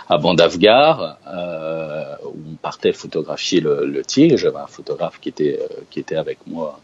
[0.10, 1.18] à Bandavgar
[2.26, 4.38] où on partait photographier le, le tigre.
[4.38, 5.60] J'avais un photographe qui était
[5.90, 6.80] qui était avec moi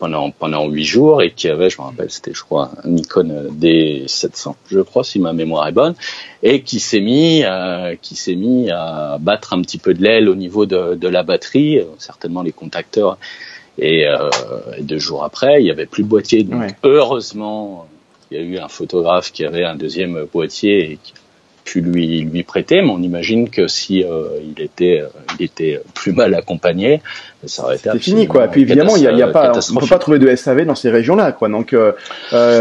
[0.00, 3.50] pendant pendant huit jours et qui avait, je me rappelle, c'était je crois un Nikon
[3.52, 5.94] D700, je crois si ma mémoire est bonne,
[6.42, 10.28] et qui s'est mis euh, qui s'est mis à battre un petit peu de l'aile
[10.28, 13.18] au niveau de, de la batterie, euh, certainement les contacteurs.
[13.78, 14.28] Et, euh,
[14.80, 16.42] deux jours après, il y avait plus de boîtier.
[16.42, 17.86] Donc heureusement,
[18.30, 21.12] il y a eu un photographe qui avait un deuxième boîtier et qui
[21.64, 25.08] pu lui lui prêter, mais on imagine que si euh, il était euh,
[25.38, 27.02] il était plus mal accompagné,
[27.44, 28.46] ça aurait été fini quoi.
[28.46, 30.64] Et puis évidemment, il y a, y a pas, on peut pas trouver de SAV
[30.64, 31.48] dans ces régions-là quoi.
[31.48, 31.92] Donc euh,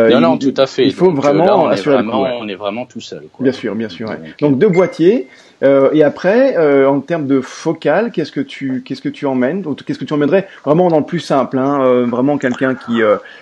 [0.09, 0.85] non non, tout à fait.
[0.85, 3.23] Il faut vraiment on assurer est vraiment, on est vraiment tout seul.
[3.31, 3.43] Quoi.
[3.43, 4.09] Bien sûr, bien sûr.
[4.09, 5.27] Donc, Donc deux boîtiers.
[5.61, 9.63] Euh, et après, euh, en termes de focal, qu'est-ce que tu qu'est-ce que tu emmènes?
[9.85, 13.01] Qu'est-ce que tu emmènerais vraiment dans le plus simple, hein, euh, vraiment quelqu'un qui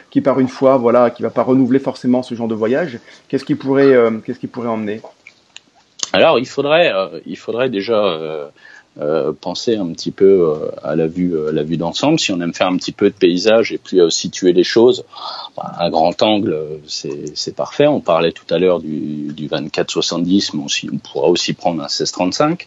[0.10, 2.99] qui part une fois, voilà, qui va pas renouveler forcément ce genre de voyage.
[3.30, 3.93] Qu'est-ce qu'il pourrait
[4.26, 5.01] qu'est-ce qu'il pourrait emmener?
[6.14, 8.47] Alors, il faudrait, euh, il faudrait déjà euh,
[8.99, 12.20] euh, penser un petit peu à la vue, la vue d'ensemble.
[12.20, 15.05] Si on aime faire un petit peu de paysage et puis situer les choses,
[15.55, 17.88] bah, à grand angle, c'est parfait.
[17.88, 21.88] On parlait tout à l'heure du, du 24-70, mais aussi, on pourra aussi prendre un
[21.88, 22.66] 16-35.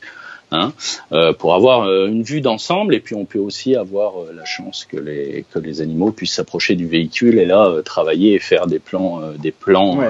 [0.52, 0.72] Hein,
[1.12, 4.96] euh, pour avoir une vue d'ensemble et puis on peut aussi avoir la chance que
[4.96, 9.20] les que les animaux puissent s'approcher du véhicule et là travailler et faire des plans
[9.38, 10.00] des plans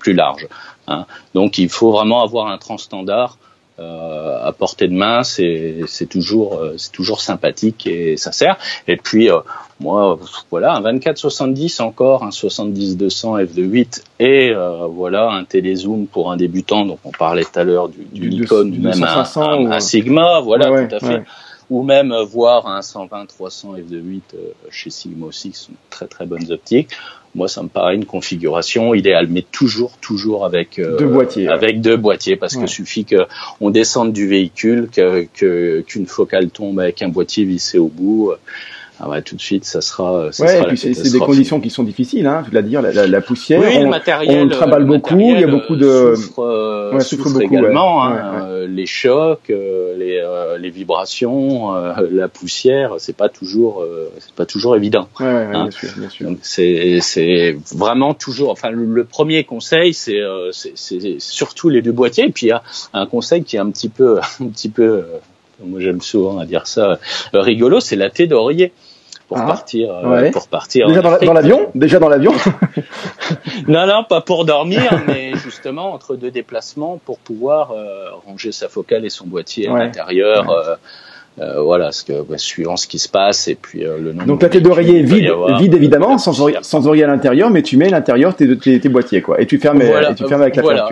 [0.00, 0.48] plus larges.
[0.86, 1.06] Hein.
[1.34, 3.38] Donc il faut vraiment avoir un transstandard
[3.80, 8.56] euh, à portée de main, c'est toujours euh, c'est toujours sympathique et ça sert.
[8.86, 9.38] Et puis euh,
[9.80, 10.16] moi
[10.50, 16.86] voilà un 24-70 encore, un 70-200 f2.8 et euh, voilà un télézoom pour un débutant.
[16.86, 20.86] Donc on parlait tout à l'heure du, du, Nikon, du même un, un, Sigma, voilà
[20.86, 21.24] tout à fait.
[21.70, 24.20] Ou même voir un 120-300 f2.8
[24.70, 26.90] chez Sigma aussi, qui sont très très bonnes optiques
[27.34, 31.80] moi, ça me paraît une configuration idéale, mais toujours, toujours avec euh, deux boîtiers, avec
[31.80, 33.26] deux boîtiers, parce qu'il suffit que
[33.60, 38.32] on descende du véhicule, que qu'une focale tombe avec un boîtier vissé au bout.
[39.00, 40.30] Ah ouais, tout de suite, ça sera.
[40.32, 43.06] Ça ouais, et puis c'est des conditions qui sont difficiles, hein, tu l'as dire, la,
[43.06, 43.60] la, poussière.
[43.60, 44.44] Oui, on, le matériel.
[44.44, 46.14] On travaille beaucoup, il y a beaucoup de.
[46.14, 50.70] Souffre, euh, ouais, souffre, souffre beaucoup, également, hein, euh, les chocs, euh, les, euh, les
[50.70, 53.84] vibrations, euh, la poussière, c'est pas toujours,
[54.18, 55.08] c'est pas toujours évident.
[55.18, 55.64] Ouais, ouais, hein.
[55.64, 56.28] bien sûr, bien sûr.
[56.28, 58.50] Donc c'est c'est vraiment toujours.
[58.50, 60.20] Enfin, le, le premier conseil, c'est
[60.52, 62.26] c'est surtout les deux boîtiers.
[62.26, 65.04] Et puis il y a un conseil qui est un petit peu un petit peu
[65.62, 66.98] moi j'aime souvent à dire ça,
[67.32, 68.72] rigolo, c'est la thé d'oreiller
[69.28, 72.32] pour ah, partir euh, pour partir déjà dans l'avion déjà dans l'avion
[73.68, 78.68] non non pas pour dormir mais justement entre deux déplacements pour pouvoir euh, ranger sa
[78.68, 80.74] focale et son boîtier à l'intérieur euh,
[81.40, 84.24] euh, voilà, ce que, bah, suivant ce qui se passe et puis le nombre.
[84.24, 87.76] Donc la tête d'oreiller vide, vide évidemment, sans oreiller, sans oreiller à l'intérieur, mais tu
[87.76, 90.54] mets à l'intérieur tes, tes, tes, boîtiers quoi, et tu fermes, et tu fermes avec
[90.54, 90.88] la voilà.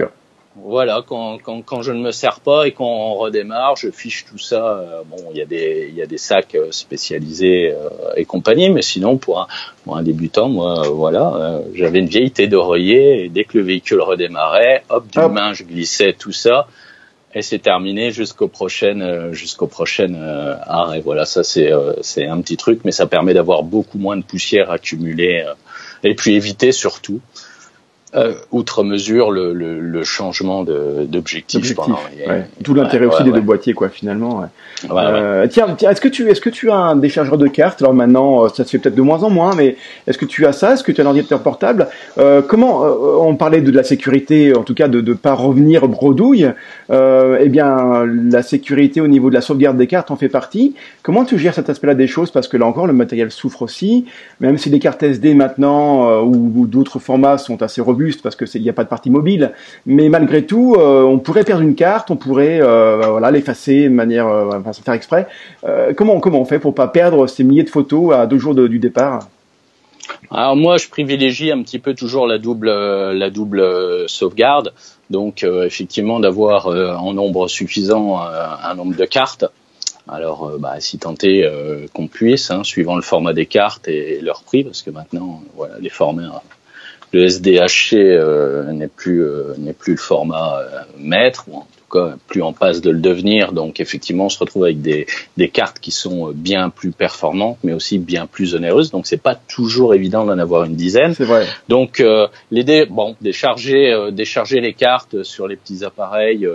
[0.56, 4.36] Voilà, quand, quand, quand, je ne me sers pas et qu'on redémarre, je fiche tout
[4.36, 4.76] ça.
[4.76, 8.26] Euh, bon, il y a des il y a des sacs euh, spécialisés euh, et
[8.26, 9.46] compagnie, mais sinon pour un,
[9.84, 14.02] pour un débutant, moi, voilà, j'avais une vieille thé d'oreiller et dès que le véhicule
[14.02, 16.68] redémarrait, hop, d'une main, je glissais tout ça
[17.34, 20.12] et c'est terminé jusqu'au prochain jusqu'au prochain
[20.66, 21.00] arrêt.
[21.00, 21.70] Voilà, ça c'est
[22.02, 25.46] c'est un petit truc, mais ça permet d'avoir beaucoup moins de poussière accumulée
[26.04, 27.22] et puis éviter surtout
[28.14, 31.74] euh, outre mesure le, le, le changement d'objectif.
[32.28, 32.46] Ouais.
[32.62, 34.44] Tout l'intérêt aussi des deux boîtiers, quoi, finalement.
[34.90, 37.94] Euh, tiens, tiens est-ce que tu est-ce que tu as un déchargeur de cartes Alors
[37.94, 40.52] maintenant, euh, ça se fait peut-être de moins en moins, mais est-ce que tu as
[40.52, 41.88] ça Est-ce que tu as un ordinateur portable
[42.18, 45.88] euh, Comment euh, On parlait de la sécurité, en tout cas de ne pas revenir
[45.88, 46.48] bredouille.
[46.90, 50.74] eh bien, la sécurité au niveau de la sauvegarde des cartes en fait partie.
[51.02, 54.04] Comment tu gères cet aspect-là des choses Parce que là encore, le matériel souffre aussi.
[54.40, 58.44] Même si les cartes SD maintenant ou, ou d'autres formats sont assez robustes parce que
[58.54, 59.52] il n'y a pas de partie mobile.
[59.86, 63.94] Mais malgré tout, euh, on pourrait perdre une carte, on pourrait euh, voilà l'effacer de
[63.94, 65.26] manière, euh, enfin, sans faire exprès.
[65.96, 68.78] comment comment on fait pour pas perdre ces milliers de photos à deux jours du
[68.78, 69.28] départ?
[70.30, 74.72] Alors moi, je privilégie un petit peu toujours la double, sauvegarde.
[75.10, 79.44] Donc effectivement, d'avoir en nombre suffisant un nombre de cartes.
[80.08, 81.48] Alors, bah, si tenter
[81.92, 85.74] qu'on puisse, hein, suivant le format des cartes et leur prix, parce que maintenant, voilà,
[85.80, 86.42] les formats
[87.12, 91.82] le SDHC euh, n'est plus euh, n'est plus le format euh, maître ou en tout
[92.26, 93.52] plus en passe de le devenir.
[93.52, 95.06] Donc effectivement, on se retrouve avec des,
[95.36, 98.90] des cartes qui sont bien plus performantes, mais aussi bien plus onéreuses.
[98.90, 101.14] Donc c'est pas toujours évident d'en avoir une dizaine.
[101.14, 101.46] C'est vrai.
[101.68, 106.48] Donc euh, l'idée, bon, décharger, euh, décharger les cartes sur les petits appareils.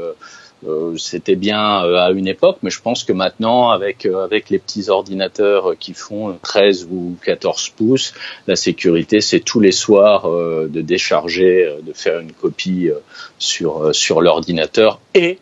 [0.66, 4.50] Euh, euh, c'était bien euh, à une époque, mais je pense que maintenant, avec avec
[4.50, 8.14] les petits ordinateurs qui font 13 ou 14 pouces,
[8.48, 12.90] la sécurité, c'est tous les soirs de décharger, de faire une copie
[13.38, 15.40] sur sur l'ordinateur et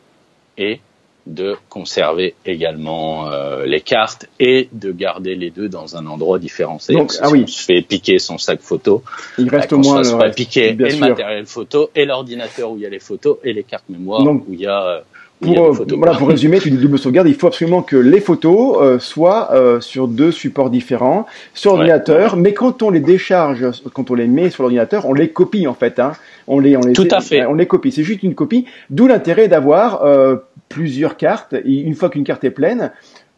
[0.58, 0.80] et
[1.26, 6.78] de conserver également euh, les cartes et de garder les deux dans un endroit différent.
[6.90, 7.44] Donc, si ah oui.
[7.44, 9.04] on se fait piquer son sac photo,
[9.38, 12.72] il reste bah, au moins se le pas reste, piquer le matériel photo et l'ordinateur
[12.72, 15.04] où il y a les photos et les cartes mémoire Donc, où il y a,
[15.42, 18.78] Pour, euh, voilà, pour résumer, tu dis double sauvegarde, il faut absolument que les photos
[18.82, 21.80] euh, soient euh, sur deux supports différents, sur Ouais.
[21.80, 25.68] ordinateur, mais quand on les décharge, quand on les met sur l'ordinateur, on les copie
[25.68, 26.00] en fait.
[26.00, 26.14] Hein.
[26.48, 27.46] On les, on les, Tout à fait.
[27.46, 27.92] On les copie.
[27.92, 28.66] C'est juste une copie.
[28.90, 30.38] D'où l'intérêt d'avoir euh,
[30.70, 31.54] plusieurs cartes.
[31.54, 32.92] Et une fois qu'une carte est pleine,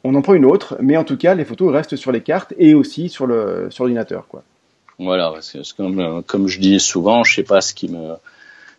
[0.04, 2.54] on en prend une autre, mais en tout cas, les photos restent sur les cartes
[2.60, 4.43] et aussi sur le sur l'ordinateur, quoi.
[5.00, 8.14] Voilà, parce que c'est comme, comme je dis souvent, je sais pas ce qui me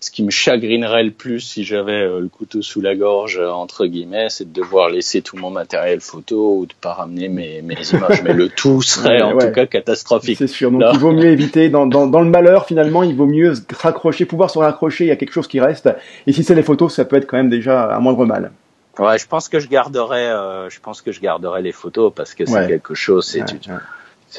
[0.00, 3.50] ce qui me chagrinerait le plus si j'avais euh, le couteau sous la gorge euh,
[3.50, 7.62] entre guillemets, c'est de devoir laisser tout mon matériel photo ou de pas ramener mes,
[7.62, 8.22] mes images.
[8.22, 9.48] Mais le tout serait Ouais, en ouais.
[9.48, 10.38] tout cas catastrophique.
[10.38, 10.70] C'est sûr.
[10.70, 10.90] Donc Là.
[10.94, 14.24] il vaut mieux éviter dans, dans, dans le malheur finalement, il vaut mieux se raccrocher,
[14.24, 15.04] pouvoir se raccrocher.
[15.04, 15.88] Il y a quelque chose qui reste.
[16.28, 18.52] Et si c'est les photos, ça peut être quand même déjà un moindre mal.
[19.00, 22.34] Ouais, je pense que je garderai, euh, je pense que je garderai les photos parce
[22.34, 22.66] que c'est Ouais.
[22.68, 23.42] quelque chose, c'est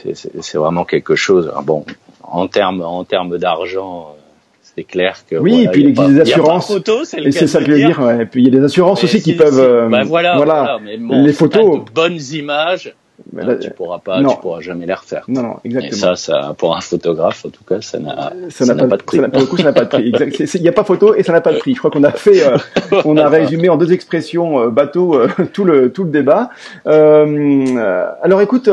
[0.05, 1.51] Ouais, vraiment quelque chose.
[1.63, 1.85] Bon,
[2.23, 4.18] en termes en termes d'argent, euh,
[4.79, 6.67] c'est clair que Oui, voilà, et puis il existe des il y a pas assurances.
[6.67, 7.99] photo, c'est le Et c'est ça que je veux dire.
[7.99, 8.21] ouais.
[8.21, 9.53] Et puis il y a des assurances Mais aussi qui peuvent.
[9.53, 11.83] si- euh, bah voilà, voilà, mais bon, les photos.
[11.85, 12.95] de bonnes images,
[13.33, 14.29] bah, hein, là, tu pourras pas, non.
[14.31, 15.25] tu pourras jamais les refaire.
[15.27, 16.15] non, non, Et exactement.
[16.15, 19.17] ça, ça, pour un photographe, en tout cas, ça n'a, Ça n'a pas, de prix.
[19.17, 20.13] ça pour le coup, ça n'a pas de prix.
[20.55, 21.73] Il n'y a pas photo et ça n'a pas de prix.
[21.73, 22.57] Je crois qu'on a fait, euh,
[23.05, 26.49] on a résumé en deux expressions euh, bateau euh, tout le tout le débat.
[26.85, 28.69] Alors écoute,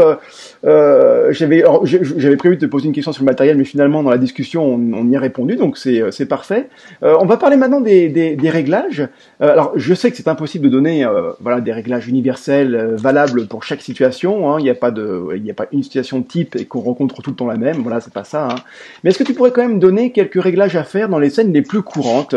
[0.67, 4.19] euh, j'avais prévu de te poser une question sur le matériel, mais finalement dans la
[4.19, 6.69] discussion on, y a répondu, donc c'est euh, c'est parfait.
[7.03, 9.01] Euh, on va parler maintenant des des, des réglages.
[9.43, 13.47] Euh, alors je sais que c'est impossible de donner euh, voilà des réglages universels valables
[13.47, 14.51] pour chaque situation.
[14.53, 14.57] hein.
[14.59, 17.47] Il n'y a pas a pas une situation type et qu'on rencontre tout le temps
[17.47, 17.77] la même.
[17.83, 18.49] Voilà, c'est pas ça.
[18.49, 18.57] hein.
[19.05, 21.53] Mais est-ce que tu pourrais quand même donner quelques réglages à faire dans les scènes
[21.53, 22.35] les plus courantes,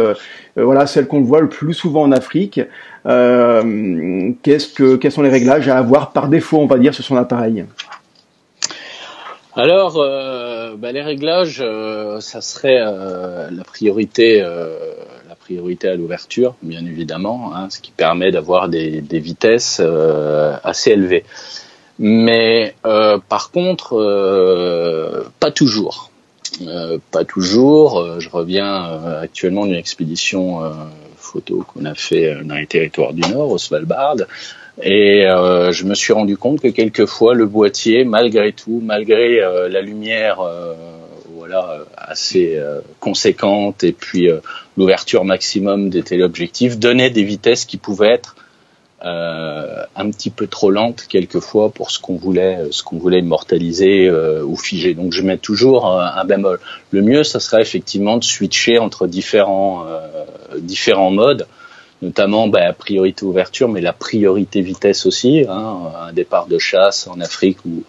[0.55, 2.61] voilà, celles qu'on voit le plus souvent en Afrique
[3.05, 7.15] Qu'est-ce que, quels sont les réglages à avoir par défaut, on va dire, sur son
[7.15, 7.65] appareil?
[9.59, 14.69] Alors, euh, bah, les réglages, euh, ça serait euh, la priorité, euh,
[15.27, 19.81] la priorité à l'ouverture, bien évidemment, hein, ce qui permet d'avoir des, des vitesses
[20.63, 21.25] assez élevées.
[21.97, 23.97] Mais par contre,
[25.41, 26.09] pas toujours.
[27.11, 28.21] Pas toujours.
[28.21, 30.61] Je reviens actuellement d'une expédition
[31.17, 34.15] photo qu'on a fait dans les territoires du Nord, au Svalbard,
[34.81, 39.67] et euh, je me suis rendu compte que quelquefois le boîtier, malgré tout, malgré euh,
[39.67, 40.73] la lumière, euh,
[41.39, 44.39] voilà, assez euh, conséquente, et puis euh,
[44.77, 48.35] l'ouverture maximum des téléobjectifs, donnait des vitesses qui pouvaient être
[49.03, 54.11] euh, un petit peu trop lentes quelquefois pour ce qu'on voulait, ce qu'on voulait immortaliser
[54.11, 54.93] ou figer.
[54.93, 56.59] Donc je mets toujours un, bémol.
[56.91, 59.85] Le mieux, ça serait effectivement de switcher entre différents
[60.57, 61.47] différents modes
[62.01, 65.45] notamment bah, priorité ouverture, mais la priorité vitesse aussi.
[65.49, 65.75] Hein,
[66.07, 67.83] un départ de chasse en Afrique ou,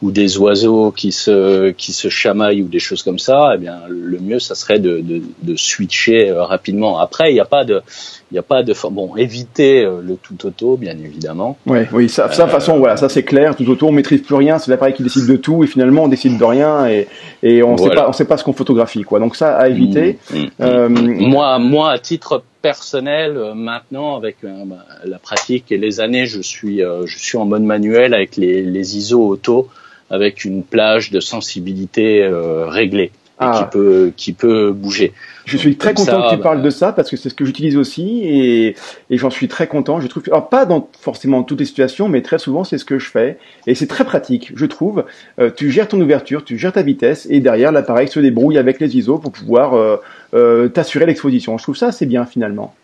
[0.00, 3.52] ou des oiseaux qui se qui se chamaillent ou des choses comme ça.
[3.56, 7.00] Eh bien, le mieux, ça serait de, de, de switcher euh, rapidement.
[7.00, 7.82] Après, il n'y a pas de
[8.30, 11.56] il n'y a pas de bon éviter euh, le tout auto, bien évidemment.
[11.66, 13.56] Ouais, oui, ça, ça, de toute façon, voilà, ça c'est clair.
[13.56, 14.58] Tout autour, on maîtrise plus rien.
[14.58, 17.08] C'est l'appareil qui décide de tout, et finalement, on décide de rien, et,
[17.42, 17.90] et on Voilà.
[17.94, 19.18] sait pas, on sait pas ce qu'on photographie, quoi.
[19.18, 20.18] Donc ça, à éviter.
[20.30, 25.70] Mm, mm, Euh, Moi, moi, à titre personnel, euh, maintenant, avec euh, bah, la pratique
[25.70, 29.26] et les années, je suis, euh, je suis en mode manuel avec les, les ISO
[29.26, 29.68] auto,
[30.10, 32.26] avec une plage de sensibilité
[32.66, 33.68] réglée Ah.
[33.70, 35.12] qui peut, qui peut bouger.
[35.44, 37.34] Je suis très content ça, que tu bah- parles de ça parce que c'est ce
[37.34, 38.74] que j'utilise aussi et,
[39.10, 40.00] et j'en suis très content.
[40.00, 42.98] Je trouve, alors pas dans forcément toutes les situations, mais très souvent c'est ce que
[42.98, 45.04] je fais et c'est très pratique, je trouve.
[45.38, 48.80] Euh, tu gères ton ouverture, tu gères ta vitesse et derrière l'appareil se débrouille avec
[48.80, 49.96] les ISO pour pouvoir euh,
[50.34, 51.58] euh, t'assurer l'exposition.
[51.58, 52.74] Je trouve ça assez bien finalement.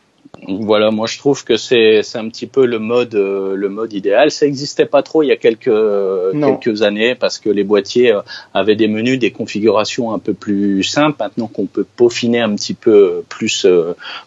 [0.47, 3.93] Voilà, moi je trouve que c'est c'est un petit peu le mode euh, le mode
[3.95, 4.31] idéal.
[4.31, 8.13] Ça existait pas trop il y a quelques euh, quelques années parce que les boîtiers
[8.13, 8.21] euh,
[8.53, 11.17] avaient des menus, des configurations un peu plus simples.
[11.19, 13.67] Maintenant qu'on peut peaufiner un petit peu plus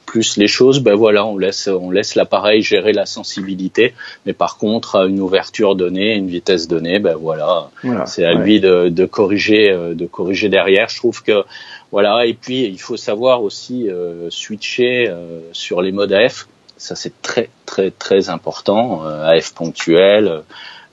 [0.07, 3.93] plus les choses, ben voilà, on laisse on laisse l'appareil gérer la sensibilité.
[4.25, 8.05] Mais par contre, à une ouverture donnée, une vitesse donnée, ben voilà, Voilà.
[8.07, 8.43] c'est à Ouais.
[8.43, 10.89] lui de, de corriger de corriger derrière.
[10.89, 11.43] Je trouve que
[11.91, 16.95] voilà et puis il faut savoir aussi euh, switcher euh, sur les modes AF Ça
[16.95, 19.03] c'est très très très important.
[19.03, 20.43] AF ponctuel.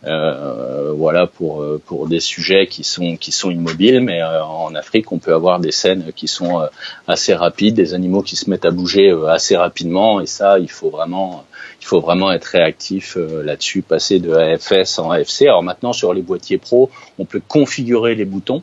[0.06, 5.18] Euh, voilà pour pour des sujets qui sont qui sont immobiles mais en Afrique on
[5.18, 6.68] peut avoir des scènes qui sont
[7.08, 10.90] assez rapides des animaux qui se mettent à bouger assez rapidement et ça il faut
[10.90, 11.46] vraiment
[11.80, 16.20] il faut vraiment être réactif là-dessus passer de AFS en AFC alors maintenant sur les
[16.20, 18.62] boîtiers pro on peut configurer les boutons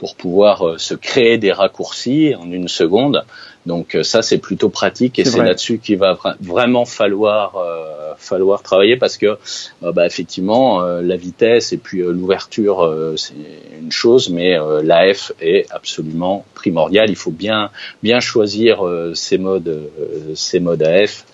[0.00, 3.22] pour pouvoir euh, se créer des raccourcis en une seconde.
[3.66, 8.62] Donc euh, ça c'est plutôt pratique et c'est là-dessus qu'il va vraiment falloir euh, falloir
[8.62, 9.36] travailler parce que
[9.82, 12.78] bah, effectivement la vitesse et puis l'ouverture
[13.16, 13.34] c'est
[13.80, 17.08] une chose mais l'AF est absolument primordial.
[17.10, 17.70] Il faut bien
[18.02, 18.82] bien choisir
[19.14, 19.90] ces modes
[20.34, 21.24] ces modes AF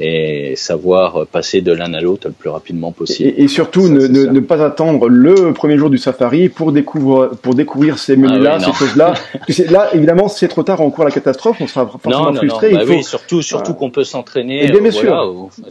[0.00, 3.32] et savoir passer de l'un à l'autre le plus rapidement possible.
[3.36, 7.54] Et, surtout ne, ne, ne, pas attendre le premier jour du safari pour découvrir pour
[7.54, 9.14] découvrir ces menus-là, ah ces choses-là.
[9.70, 12.72] là, évidemment, c'est trop tard, on court la catastrophe, on sera forcément frustré.
[12.72, 14.70] Non, bah oui, surtout surtout qu'on peut s'entraîner.
[14.70, 15.24] Euh, voilà,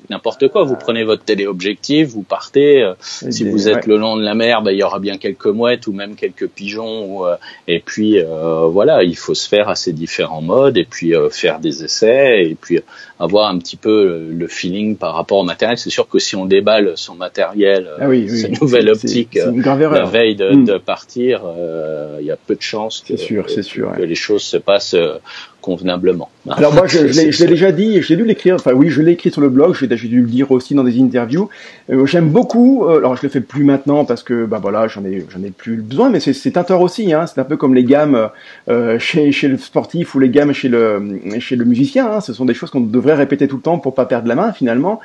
[0.09, 0.63] n'importe quoi.
[0.63, 2.81] Vous prenez votre téléobjectif, vous partez.
[2.81, 5.47] Euh, si vous êtes le long de la mer, bah, il y aura bien quelques
[5.47, 7.05] mouettes ou même quelques pigeons.
[7.05, 7.35] Ou, euh,
[7.67, 11.59] et puis euh, voilà, il faut se faire à ces différents modes et puis faire
[11.59, 12.79] des essais et puis
[13.19, 15.77] avoir un petit peu le feeling par rapport au matériel.
[15.77, 18.57] C'est sûr que si on déballe son matériel, ah oui, oui.
[18.61, 20.65] nouvelle optique, la veille de, hmm.
[20.65, 24.43] de partir, euh, il y a peu de chances que, sûr, sûr, que les choses
[24.43, 25.17] se passent euh,
[25.61, 26.29] convenablement.
[26.49, 29.31] Alors moi, je, je l'ai déjà dit, j'ai dû l'écrire, enfin oui, je l'ai écrit
[29.31, 31.49] sur le blog, j'ai dû le dire aussi dans des interviews.
[31.91, 35.03] Euh, J'aime beaucoup, euh, alors je le fais plus maintenant parce que bah voilà, j'en
[35.05, 37.75] ai j'en ai plus besoin, mais c'est un tort aussi, hein, c'est un peu comme
[37.75, 38.29] les gammes
[38.69, 42.33] euh, chez chez le sportif ou les gammes chez le chez le musicien, hein, ce
[42.33, 44.99] sont des choses qu'on devrait répéter tout le temps pour pas perdre la main finalement.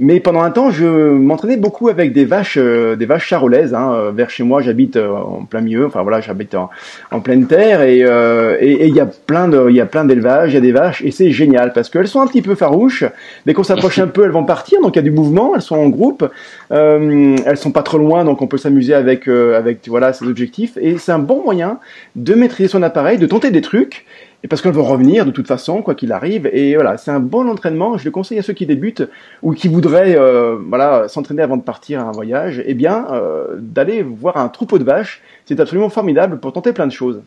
[0.00, 3.74] Mais pendant un temps, je m'entraînais beaucoup avec des vaches, euh, des vaches charolaises.
[3.74, 3.92] Hein.
[3.94, 5.86] Euh, vers chez moi, j'habite euh, en plein milieu.
[5.86, 9.66] Enfin voilà, j'habite en, pleine terre et il euh, et, il y a plein de,
[9.68, 12.06] il y a plein d'élevages, il y a des vaches et c'est génial parce qu'elles
[12.06, 13.04] sont un petit peu farouches.
[13.44, 14.80] Dès qu'on s'approche un peu, elles vont partir.
[14.82, 15.56] Donc il y a du mouvement.
[15.56, 16.30] Elles sont en groupe.
[16.70, 20.78] Euh, elles sont pas trop loin, donc on peut s'amuser avec avec voilà ces objectifs.
[20.80, 21.80] Et c'est un bon moyen
[22.14, 24.06] de maîtriser son appareil, de tenter des trucs
[24.44, 26.48] et parce qu'elles vont revenir de toute façon, quoi qu'il arrive.
[26.52, 27.98] Et voilà, c'est un bon entraînement.
[27.98, 29.02] Je le conseille à ceux qui débutent
[29.42, 32.62] ou qui voudraient euh, voilà s'entraîner avant de partir à un voyage.
[32.64, 36.86] Eh bien, euh, d'aller voir un troupeau de vaches, c'est absolument formidable pour tenter plein
[36.86, 37.20] de choses.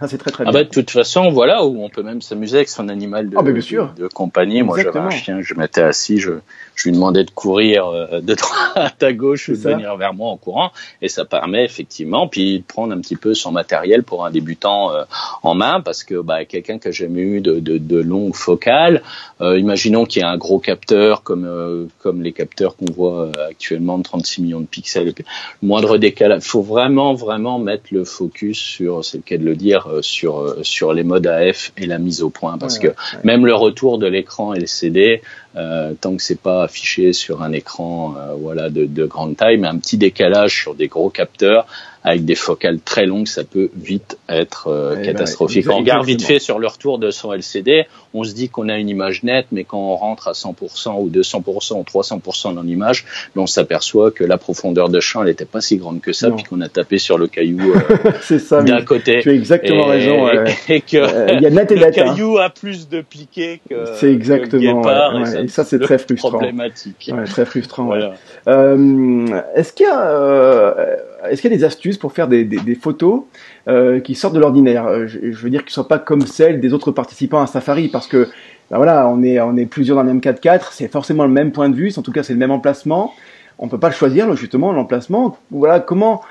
[0.00, 0.60] Ça, c'est très très ah bien.
[0.60, 3.42] Bah, de toute façon, voilà, où on peut même s'amuser avec son animal de, ah,
[3.42, 3.94] bien sûr.
[3.96, 4.62] de, compagnie.
[4.62, 6.32] Moi, j'avais un chien, je m'étais assis, je,
[6.74, 8.34] je lui demandais de courir euh, de
[8.74, 10.72] droite à gauche, de venir vers moi en courant,
[11.02, 14.92] et ça permet effectivement, puis de prendre un petit peu son matériel pour un débutant
[14.92, 15.04] euh,
[15.42, 19.02] en main, parce que bah, quelqu'un qui a jamais eu de, de, de longue focale,
[19.40, 21.44] euh, imaginons qu'il y a un gros capteur comme
[21.98, 25.24] comme les capteurs qu'on voit actuellement de 36 millions de pixels, le
[25.62, 29.56] moindre décalage, il faut vraiment vraiment mettre le focus sur, c'est le cas de le
[29.56, 32.88] dire, sur sur les modes AF et la mise au point, parce que
[33.22, 35.22] même le retour de l'écran LCD
[35.56, 39.56] euh, tant que c'est pas affiché sur un écran euh, voilà de, de, grande taille,
[39.56, 41.66] mais un petit décalage sur des gros capteurs,
[42.04, 45.66] avec des focales très longues, ça peut vite être euh, eh ben, catastrophique.
[45.70, 48.76] on regarde vite fait sur le retour de son LCD, on se dit qu'on a
[48.76, 53.06] une image nette, mais quand on rentre à 100% ou 200% ou 300% dans l'image,
[53.34, 56.44] ben, on s'aperçoit que la profondeur de champ, n'était pas si grande que ça, puis
[56.44, 59.20] qu'on a tapé sur le caillou euh, d'un côté.
[59.22, 60.28] Tu as exactement raison.
[60.68, 61.90] Et, que euh, y a net et le hein.
[61.90, 66.30] caillou a plus de piqué que, c'est exactement, que et, ça, c'est très frustrant.
[66.30, 67.10] Problématique.
[67.26, 67.84] très frustrant.
[67.84, 68.14] Voilà.
[69.54, 70.74] est-ce qu'il y a
[71.30, 73.22] est-ce qu'il y a des astuces pour faire des, photos
[73.68, 76.60] euh, qui sortent de l'ordinaire euh, je, veux dire, qui ne soient pas comme celles
[76.60, 78.28] des autres participants à Safari, parce que
[78.70, 81.52] ben voilà, on est, on est plusieurs dans le même 4x4, c'est forcément le même
[81.52, 83.12] point de vue, en tout cas c'est le même emplacement.
[83.58, 85.36] On peut pas choisir, justement, l'emplacement.
[85.50, 86.22] Voilà, comment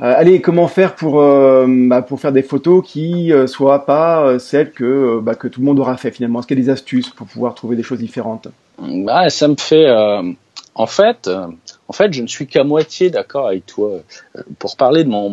[0.00, 5.18] euh, comment faire pour bah, pour faire des photos qui ne soient pas celles que
[5.20, 6.38] bah, que tout le monde aura fait finalement?
[6.38, 8.48] Est-ce qu'il y a des astuces pour pouvoir trouver des choses différentes?
[8.78, 9.88] Bah, ça me fait
[10.74, 11.46] en fait, euh,
[11.92, 14.00] en fait, je ne suis qu'à moitié d'accord avec toi.
[14.36, 15.28] Euh, pour parler de euh,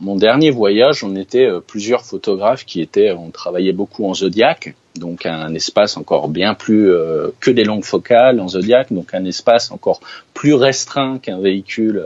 [0.00, 5.26] mon dernier voyage, on était plusieurs photographes qui étaient, on travaillait beaucoup en Zodiac, donc
[5.26, 6.90] un espace encore bien plus
[7.38, 10.00] que des longues focales en Zodiac, donc un espace encore
[10.32, 12.02] plus restreint qu'un véhicule,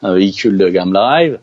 [0.00, 1.38] un véhicule de gamme live.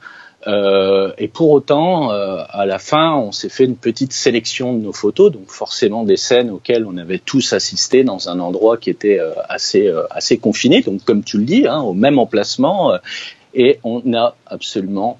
[0.47, 4.79] Euh, et pour autant, euh, à la fin, on s'est fait une petite sélection de
[4.79, 8.89] nos photos, donc forcément des scènes auxquelles on avait tous assisté dans un endroit qui
[8.89, 12.93] était euh, assez assez confiné, donc comme tu le dis, hein, au même emplacement,
[13.53, 15.19] et on a absolument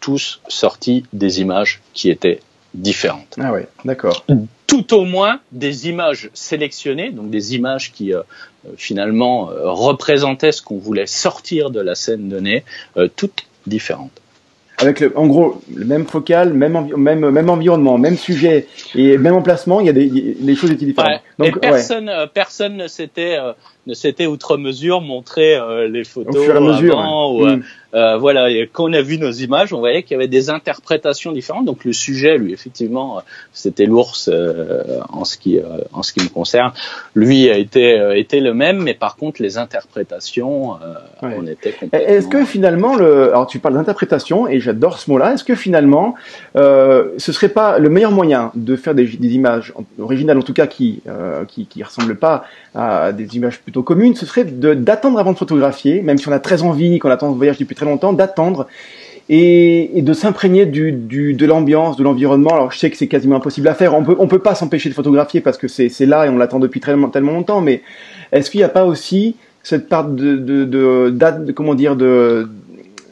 [0.00, 2.40] tous sorti des images qui étaient
[2.74, 3.36] différentes.
[3.40, 4.24] Ah oui, d'accord.
[4.66, 8.12] Tout au moins des images sélectionnées, donc des images qui
[8.76, 12.64] finalement représentaient ce qu'on voulait sortir de la scène donnée,
[13.16, 14.20] toutes différentes.
[14.78, 19.34] Avec le, en gros le même focal, même, même, même environnement, même sujet et même
[19.34, 21.20] emplacement, il y a des les choses étaient différentes.
[21.38, 23.36] Donc, et personne, personne ne s'était
[23.86, 25.58] ne s'était outre mesure montré
[25.88, 27.62] les photos Au fur et à mesure, ou, mm.
[27.94, 30.50] Euh, voilà, et quand on a vu nos images, on voyait qu'il y avait des
[30.50, 31.64] interprétations différentes.
[31.64, 33.22] Donc le sujet, lui, effectivement,
[33.52, 35.62] c'était l'ours euh, en ce qui euh,
[35.92, 36.72] en ce qui me concerne.
[37.14, 40.72] Lui a été été le même, mais par contre les interprétations,
[41.22, 42.14] on était complètement.
[42.14, 45.34] Est-ce que finalement, le, alors tu parles d'interprétation et j'adore ce mot-là.
[45.34, 46.16] Est-ce que finalement,
[46.56, 50.66] ce serait pas le meilleur moyen de faire des, des images originales, en tout cas
[50.66, 51.02] qui
[51.46, 52.44] qui qui ressemblent pas
[52.74, 56.40] à des images plutôt communes, ce serait d'attendre avant de photographier, même si on a
[56.40, 58.66] très envie, qu'on attend ce voyage depuis très longtemps, d'attendre
[59.28, 62.50] et, de s'imprégner du, de l'ambiance, de l'environnement.
[62.54, 63.94] Alors je sais que c'est quasiment impossible à faire.
[63.94, 66.58] On peut on peut pas s'empêcher de photographier parce que c'est là et on l'attend
[66.58, 67.60] depuis tellement tellement longtemps.
[67.60, 67.82] Mais
[68.32, 72.48] est-ce qu'il n'y a pas aussi cette part de de, de, comment dire de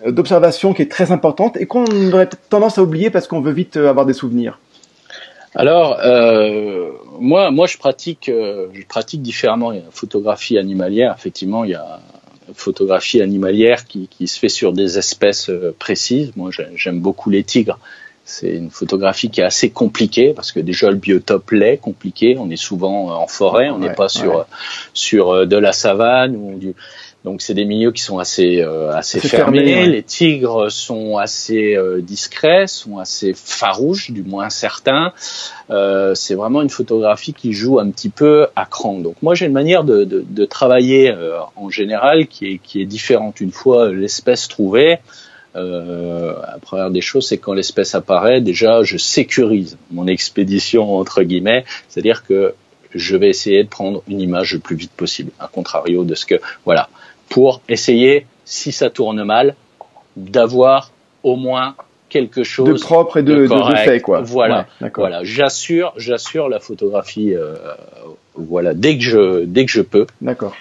[0.08, 3.76] d'observation qui est très importante et qu'on aurait tendance à oublier parce qu'on veut vite
[3.76, 4.58] avoir des souvenirs?
[5.54, 6.90] Alors, euh,
[7.20, 9.70] moi, moi, je pratique, euh, je pratique différemment.
[9.70, 12.00] la photographie animalière, effectivement, il y a
[12.54, 16.32] photographie animalière qui, qui, se fait sur des espèces euh, précises.
[16.36, 17.78] Moi, j'aime beaucoup les tigres.
[18.24, 22.36] C'est une photographie qui est assez compliquée parce que déjà le biotope l'est compliqué.
[22.38, 24.46] On est souvent en forêt, on n'est pas sur
[24.94, 26.72] sur de la savane ou du
[27.24, 29.86] donc c'est des milieux qui sont assez euh, assez fermés.
[29.86, 35.12] Les tigres sont assez euh, discrets, sont assez farouches, du moins certains.
[35.70, 38.98] Euh, c'est vraiment une photographie qui joue un petit peu à cran.
[38.98, 42.82] Donc moi j'ai une manière de, de, de travailler euh, en général qui est qui
[42.82, 43.40] est différente.
[43.40, 44.98] Une fois l'espèce trouvée,
[45.54, 51.22] euh, la première des choses, c'est quand l'espèce apparaît, déjà, je sécurise mon expédition entre
[51.22, 52.54] guillemets, c'est-à-dire que
[52.94, 56.26] je vais essayer de prendre une image le plus vite possible, à contrario de ce
[56.26, 56.88] que, voilà,
[57.32, 59.54] pour essayer, si ça tourne mal,
[60.16, 61.74] d'avoir au moins
[62.10, 64.20] quelque chose de propre et de, de, fait quoi.
[64.20, 65.24] Voilà, voilà.
[65.24, 67.54] J'assure, j'assure la photographie, euh,
[68.34, 70.06] voilà, dès que je, dès que je peux.
[70.20, 70.54] D'accord.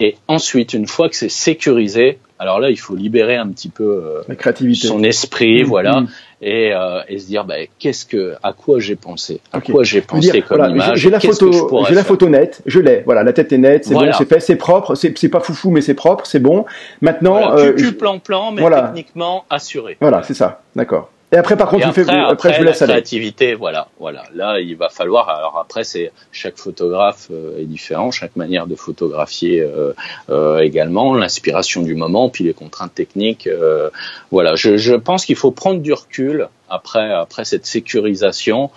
[0.00, 3.84] Et ensuite, une fois que c'est sécurisé, alors là, il faut libérer un petit peu
[3.84, 4.88] euh, la créativité.
[4.88, 6.08] son esprit, mmh, voilà, mmh.
[6.42, 10.00] Et, euh, et, se dire, bah, qu'est-ce que, à quoi j'ai pensé, à quoi j'ai
[10.00, 10.98] pensé comme voilà, image?
[10.98, 13.02] J'ai la photo, j'ai la photo nette, je l'ai.
[13.06, 15.80] Voilà, la tête est nette, c'est bon, c'est fait, c'est propre, c'est pas foufou, mais
[15.80, 16.66] c'est propre, c'est bon.
[17.00, 19.96] Maintenant, voilà, euh, plan plan, mais techniquement assuré.
[20.00, 21.10] Voilà, c'est ça, d'accord.
[21.32, 24.22] Et après, par contre, après, fais, après, après, je vous laisse la créativité, voilà, voilà.
[24.34, 25.28] Là, il va falloir.
[25.28, 29.94] Alors après, c'est chaque photographe euh, est différent, chaque manière de photographier euh,
[30.30, 33.48] euh, également, l'inspiration du moment, puis les contraintes techniques.
[33.48, 33.90] Euh,
[34.30, 38.70] voilà, je, je pense qu'il faut prendre du recul après après cette sécurisation.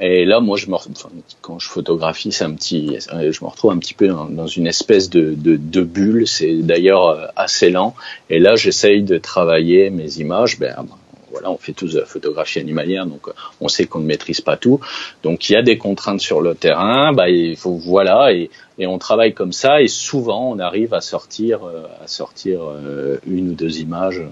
[0.00, 1.10] Et là, moi, je me, enfin,
[1.42, 4.66] quand je photographie, c'est un petit, je me retrouve un petit peu dans, dans une
[4.66, 6.26] espèce de, de, de bulle.
[6.26, 7.94] C'est d'ailleurs assez lent.
[8.30, 10.58] Et là, j'essaye de travailler mes images.
[10.58, 10.86] Ben,
[11.30, 14.40] voilà, on fait tous de la photographie animalière, donc euh, on sait qu'on ne maîtrise
[14.40, 14.80] pas tout.
[15.22, 18.86] Donc il y a des contraintes sur le terrain, bah il faut voilà et et
[18.86, 23.50] on travaille comme ça et souvent on arrive à sortir euh, à sortir euh, une
[23.50, 24.22] ou deux images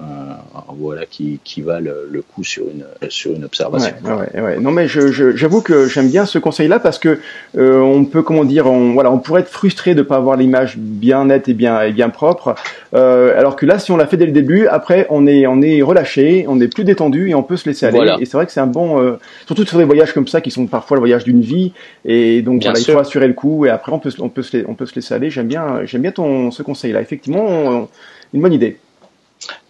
[0.68, 3.94] voilà qui, qui valent le coup sur une sur une observation.
[4.04, 7.20] Ouais, ouais, Non mais j'avoue je, que j'aime bien ce conseil là parce que
[7.56, 11.26] on peut comment dire on voilà on pourrait être frustré de pas avoir l'image bien
[11.26, 12.54] nette et bien et bien propre
[12.92, 15.82] alors que là si on l'a fait dès le début après on est on est
[15.82, 18.52] relâché on est plus détendu et on peut se laisser aller et c'est vrai que
[18.52, 19.16] c'est un bon
[19.46, 21.72] surtout sur des voyages comme ça qui sont parfois le voyage d'une vie
[22.04, 24.64] et donc voilà, il faut assurer le coup et après on peut on peut se,
[24.66, 25.30] on peut se laisser aller.
[25.30, 27.00] J'aime bien, j'aime bien ton, ce conseil-là.
[27.00, 27.88] Effectivement,
[28.32, 28.78] une bonne idée.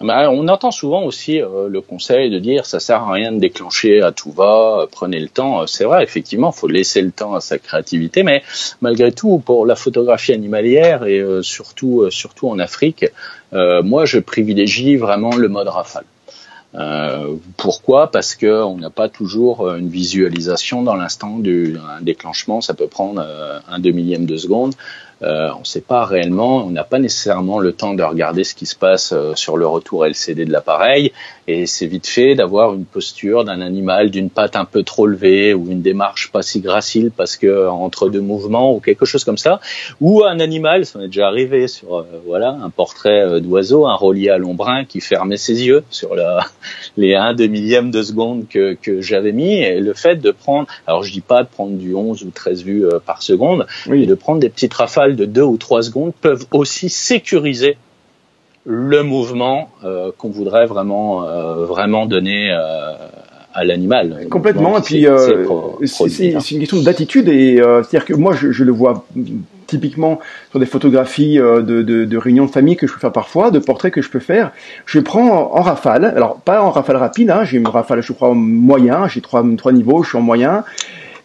[0.00, 3.38] Bah, on entend souvent aussi euh, le conseil de dire ça sert à rien de
[3.38, 5.60] déclencher à tout va, euh, prenez le temps.
[5.60, 8.42] Euh, c'est vrai, effectivement, il faut laisser le temps à sa créativité, mais
[8.80, 13.04] malgré tout, pour la photographie animalière et surtout, surtout en Afrique,
[13.52, 16.04] moi, je privilégie vraiment le mode rafale.
[16.78, 18.10] Euh, pourquoi?
[18.10, 22.60] Parce que on n'a pas toujours une visualisation dans l'instant du déclenchement.
[22.60, 23.26] Ça peut prendre
[23.66, 24.74] un demi millième de seconde.
[25.22, 28.54] Euh, on ne sait pas réellement, on n'a pas nécessairement le temps de regarder ce
[28.54, 31.12] qui se passe euh, sur le retour LCD de l'appareil,
[31.48, 35.54] et c'est vite fait d'avoir une posture d'un animal d'une patte un peu trop levée
[35.54, 39.38] ou une démarche pas si gracile parce que entre deux mouvements ou quelque chose comme
[39.38, 39.60] ça,
[40.00, 44.30] ou un animal, ça m'est déjà arrivé sur euh, voilà un portrait d'oiseau, un relié
[44.30, 46.44] à l'ombrun qui fermait ses yeux sur la,
[46.96, 50.68] les 1 de millième de seconde que, que j'avais mis, et le fait de prendre,
[50.86, 54.14] alors je dis pas de prendre du 11 ou 13 vues par seconde, mais de
[54.14, 57.76] prendre des petites rafales de deux ou trois secondes peuvent aussi sécuriser
[58.68, 62.92] le mouvement euh, qu'on voudrait vraiment euh, vraiment donner euh,
[63.54, 64.26] à l'animal.
[64.30, 64.78] Complètement.
[64.78, 65.06] et puis
[65.86, 69.06] c'est une question d'attitude et c'est-à-dire que moi je, je, le vois
[69.66, 73.50] typiquement sur des photographies de, de, de, réunions de famille que je peux faire parfois,
[73.50, 74.52] de portraits que je peux faire,
[74.84, 76.04] je prends en, rafale.
[76.04, 79.72] Alors pas en rafale rapide, hein, j'ai une rafale, je crois moyen, j'ai trois trois
[79.72, 80.62] niveaux, je suis en moyen.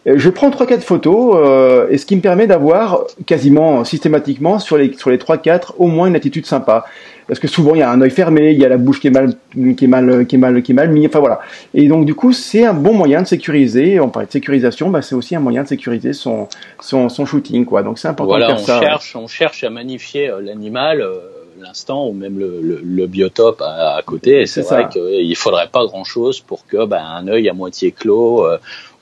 [0.06, 4.58] Euh, je prends trois quatre photos euh, et ce qui me permet d'avoir quasiment systématiquement
[4.58, 6.84] sur les sur les trois quatre au moins une attitude sympa
[7.26, 9.06] parce que souvent il y a un œil fermé, il y a la bouche qui
[9.06, 9.34] est mal
[9.76, 11.40] qui est mal qui est mal qui est mal mise enfin voilà.
[11.72, 15.00] Et donc du coup, c'est un bon moyen de sécuriser, on parlait de sécurisation, bah,
[15.00, 16.48] c'est aussi un moyen de sécuriser son
[16.80, 17.82] son, son shooting quoi.
[17.82, 21.14] Donc c'est important de faire on Cherche, on cherche à magnifier euh, l'animal euh,
[21.62, 24.42] l'instant ou même le, le, le biotope à, à côté.
[24.42, 27.90] Et c'est vrai qu'il faudrait pas grand chose pour que bah, un œil à moitié
[27.92, 28.44] clos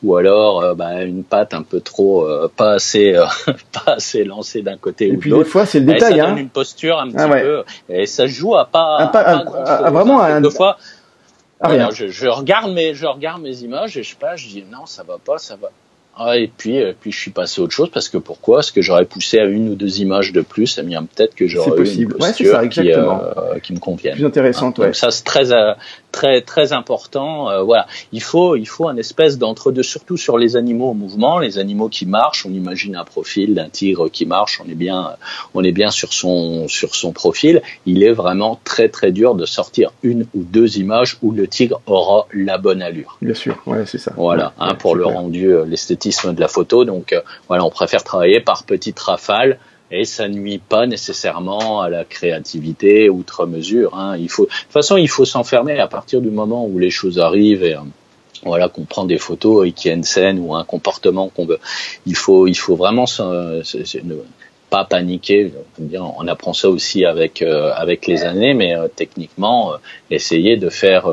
[0.02, 3.24] ou alors euh, bah, une patte un peu trop euh, pas assez euh,
[3.72, 5.44] pas assez lancée d'un côté et ou de l'autre.
[5.44, 6.18] des fois c'est le détail.
[6.18, 9.20] ça donne une posture un ah petit peu et ça joue à pas, un, pas,
[9.20, 10.44] à, vraiment hein.
[10.44, 10.76] un, fois.
[11.60, 14.64] Ah, je, je, regarde mes je regarde mes images et je sais pas je dis
[14.70, 15.70] non ça va pas ça va
[16.14, 18.56] ah, et puis, euh, puis je suis passé à autre chose parce que pourquoi?
[18.56, 20.66] Parce que j'aurais poussé à une ou deux images de plus.
[20.66, 24.16] Ça vient peut-être que j'aurais une posture ça, qui, euh, qui, me convienne.
[24.16, 24.86] Plus intéressante, ouais.
[24.86, 25.72] Donc ça c'est très euh,
[26.10, 27.48] très très important.
[27.48, 31.38] Euh, voilà, il faut il faut un espèce d'entre-deux, surtout sur les animaux en mouvement,
[31.38, 32.44] les animaux qui marchent.
[32.44, 34.60] On imagine un profil d'un tigre qui marche.
[34.62, 35.12] On est bien
[35.54, 37.62] on est bien sur son sur son profil.
[37.86, 41.80] Il est vraiment très très dur de sortir une ou deux images où le tigre
[41.86, 43.16] aura la bonne allure.
[43.22, 44.12] Bien sûr, ouais, c'est ça.
[44.14, 46.84] Voilà, hein, pour le rendu l'esthétique de la photo.
[46.84, 49.58] Donc euh, voilà, on préfère travailler par petites rafales
[49.90, 53.94] et ça nuit pas nécessairement à la créativité outre mesure.
[53.94, 54.16] Hein.
[54.18, 57.18] Il faut, de toute façon, il faut s'enfermer à partir du moment où les choses
[57.18, 57.80] arrivent et euh,
[58.44, 61.46] voilà qu'on prend des photos et qu'il y a une scène ou un comportement qu'on
[61.46, 61.60] veut.
[62.06, 64.14] Il faut, il faut vraiment ne
[64.70, 65.52] pas paniquer.
[65.94, 69.74] On apprend ça aussi avec euh, avec les années, mais techniquement,
[70.10, 71.08] essayer de faire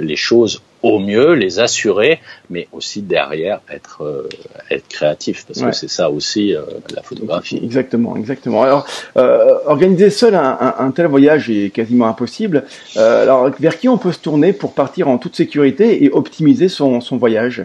[0.00, 2.20] les choses au mieux, les assurer,
[2.50, 4.28] mais aussi derrière être euh,
[4.70, 6.60] être créatif parce que c'est ça aussi euh,
[6.94, 7.58] la photographie.
[7.64, 8.62] Exactement, exactement.
[8.62, 12.64] Alors euh, organiser seul un, un, tel voyage est quasiment impossible.
[12.96, 17.00] Alors vers qui on peut se tourner pour partir en toute sécurité et optimiser son,
[17.00, 17.64] son voyage?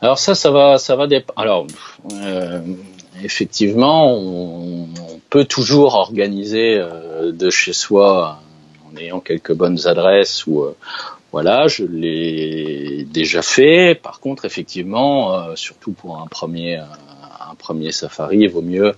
[0.00, 1.36] Alors ça, ça va, ça va dépendre.
[1.36, 1.66] Alors
[3.24, 6.80] effectivement, on, on, peut toujours organiser
[7.22, 8.40] de chez soi
[8.86, 10.64] en ayant quelques bonnes adresses ou
[11.32, 13.94] voilà, je l'ai déjà fait.
[13.94, 18.94] Par contre, effectivement, euh, surtout pour un premier, un premier safari, il vaut mieux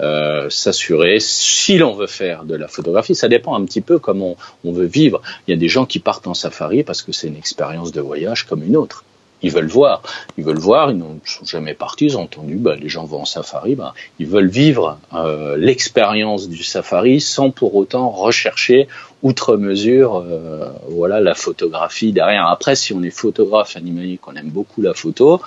[0.00, 3.14] euh, s'assurer si l'on veut faire de la photographie.
[3.14, 5.22] Ça dépend un petit peu comment on, veut vivre.
[5.46, 8.00] Il y a des gens qui partent en safari parce que c'est une expérience de
[8.00, 9.04] voyage comme une autre
[9.42, 10.02] ils veulent voir.
[10.38, 13.20] Ils veulent voir, ils n'ont sont jamais partis, ils ont entendu, bah, les gens vont
[13.20, 18.88] en safari, bah, ils veulent vivre euh, l'expérience du safari sans pour autant rechercher
[19.22, 22.46] outre mesure euh, voilà la photographie derrière.
[22.46, 25.40] Après, si on est photographe animalier, qu'on aime beaucoup la photo,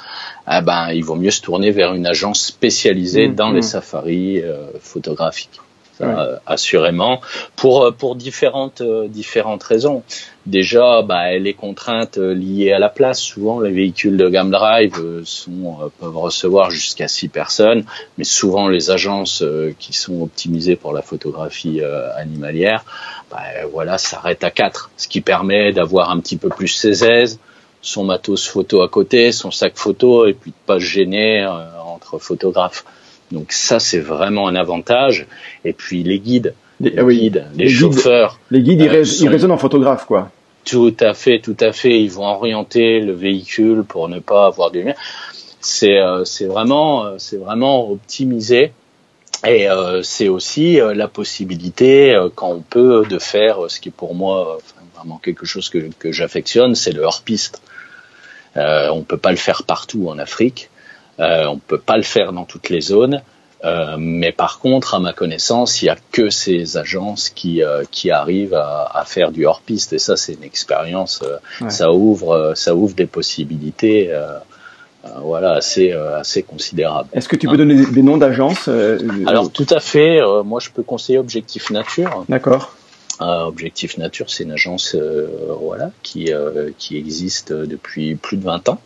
[0.52, 3.64] eh ben, il vaut mieux se tourner vers une agence spécialisée mmh, dans les mmh.
[3.64, 5.60] safaris euh, photographiques.
[6.02, 7.22] Euh, assurément,
[7.56, 10.04] pour euh, pour différentes euh, différentes raisons.
[10.48, 13.20] Déjà, bah, les contraintes liées à la place.
[13.20, 14.94] Souvent, les véhicules de gamme drive
[15.26, 17.84] sont, peuvent recevoir jusqu'à six personnes,
[18.18, 19.44] mais souvent les agences
[19.78, 21.82] qui sont optimisées pour la photographie
[22.16, 22.86] animalière,
[23.30, 23.40] bah,
[23.74, 27.40] voilà, s'arrêtent à quatre, ce qui permet d'avoir un petit peu plus ses aises,
[27.82, 31.46] son matos photo à côté, son sac photo, et puis de pas se gêner
[31.86, 32.86] entre photographes.
[33.32, 35.28] Donc ça, c'est vraiment un avantage.
[35.66, 38.40] Et puis les guides, les, ah guides, les, chauffeurs.
[38.52, 40.30] les guides, ils, euh, résonnent en photographe, quoi.
[40.68, 42.02] Tout à fait, tout à fait.
[42.02, 45.00] Ils vont orienter le véhicule pour ne pas avoir de lumière.
[45.62, 48.74] C'est euh, euh, vraiment optimisé.
[49.46, 49.68] Et
[50.02, 54.58] c'est aussi la possibilité, quand on peut, de faire ce qui est pour moi
[54.98, 57.62] vraiment quelque chose que, j'affectionne, c'est le hors-piste.
[58.58, 60.70] Euh, on peut pas le faire partout en Afrique.
[61.20, 63.22] Euh, on peut pas le faire dans toutes les zones.
[63.66, 67.84] Euh, mais par contre, à ma connaissance, il y a que ces agences qui euh,
[67.90, 71.22] qui arrivent à, à, faire du hors piste et ça, c'est une expérience.
[71.24, 74.12] Euh, ça ouvre ça ouvre des possibilités.
[75.22, 77.10] voilà, assez assez considérables.
[77.14, 78.70] Est-ce que tu peux hein donner des noms d'agences
[79.26, 80.20] Alors tout à fait.
[80.44, 82.26] moi, je peux conseiller Objectif Nature.
[82.30, 82.77] D'accord.
[83.20, 84.96] Objectif Nature, c'est une agence
[85.62, 86.32] voilà qui
[86.78, 88.80] qui existe depuis plus de 20 ans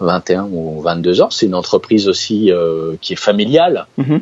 [0.00, 1.30] 21 ou 22 ans.
[1.30, 3.86] C'est une entreprise aussi euh, qui est familiale.
[3.98, 4.20] Mm-hmm.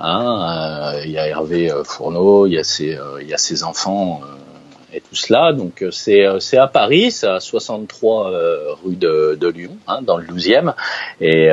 [0.00, 3.38] Hein, euh, il y a Hervé euh, Fourneau, il y a ses, il y a
[3.38, 4.22] ses enfants
[4.94, 5.52] et tout cela.
[5.52, 8.30] Donc c'est c'est à Paris, c'est à 63
[8.84, 10.74] rue de, de Lyon, hein, dans le 12e.
[11.20, 11.48] Et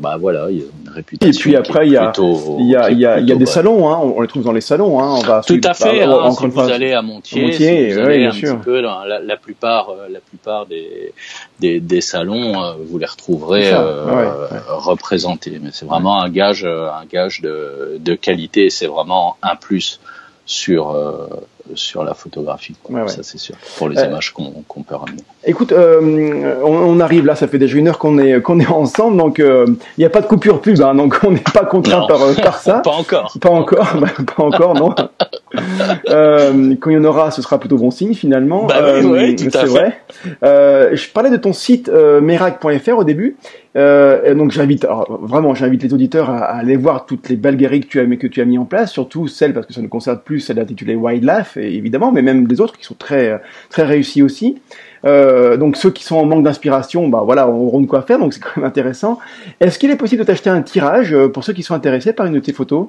[0.00, 1.30] bah voilà, il y a réputation.
[1.30, 3.36] Et puis après, il y a, il y a, il y a, il y a
[3.36, 5.00] des salons, hein, on les trouve dans les salons.
[5.00, 6.06] Hein, on va Tout à fait.
[6.06, 9.04] Bah, hein, si vous allez à Montier, Montier si vous allez un petit peu dans
[9.04, 11.12] la, la, plupart, la plupart des,
[11.60, 15.58] des, des salons, vous les retrouverez euh, représentés.
[15.62, 18.70] Mais c'est vraiment un gage, un gage de, de qualité.
[18.70, 20.00] C'est vraiment un plus
[20.46, 21.26] sur euh,
[21.74, 22.74] sur la photographie.
[23.06, 23.54] Ça c'est sûr.
[23.78, 25.22] Pour les euh, images qu'on peut ramener.
[25.44, 29.16] Écoute, euh, on, arrive là, ça fait déjà une heure qu'on est qu'on est ensemble,
[29.16, 32.20] donc il n'y a pas de coupure pub, hein, donc on n'est pas contraint par
[32.42, 32.80] par ça.
[32.84, 33.34] pas encore.
[33.40, 34.94] Pas encore, bah, pas encore, non.
[36.80, 38.66] quand il y en aura, ce sera plutôt bon signe finalement.
[38.66, 40.00] Bah oui, c'est vrai.
[40.42, 43.36] je parlais de ton site merac.fr au début.
[43.76, 44.86] Euh, donc j'invite,
[45.20, 48.40] vraiment, j'invite les auditeurs à, aller voir toutes les belles que tu as que tu
[48.40, 51.56] as mis en place, surtout celles parce que ça ne concerne plus celle intitulée Wildlife,
[51.56, 54.58] évidemment, mais même des autres qui sont très très réussies aussi.
[55.04, 58.32] Euh, donc ceux qui sont en manque d'inspiration, bah voilà, auront de quoi faire, donc
[58.32, 59.18] c'est quand même intéressant.
[59.60, 62.26] Est-ce qu'il est possible de t'acheter un tirage euh, pour ceux qui sont intéressés par
[62.26, 62.88] une de tes photos?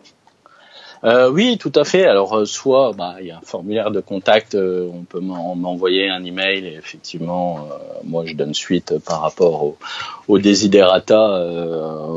[1.04, 2.06] Euh, oui, tout à fait.
[2.06, 6.10] Alors, euh, soit bah, il y a un formulaire de contact, euh, on peut m'envoyer
[6.10, 7.68] un email et effectivement,
[8.04, 9.78] moi je donne suite par rapport au,
[10.28, 11.46] au desiderata,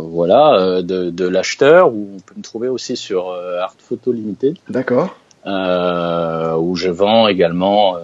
[0.09, 1.93] voilà, de, de l'acheteur.
[1.93, 4.57] Ou on peut me trouver aussi sur Art Photo Limited.
[4.69, 5.17] D'accord.
[5.45, 7.97] où je vends également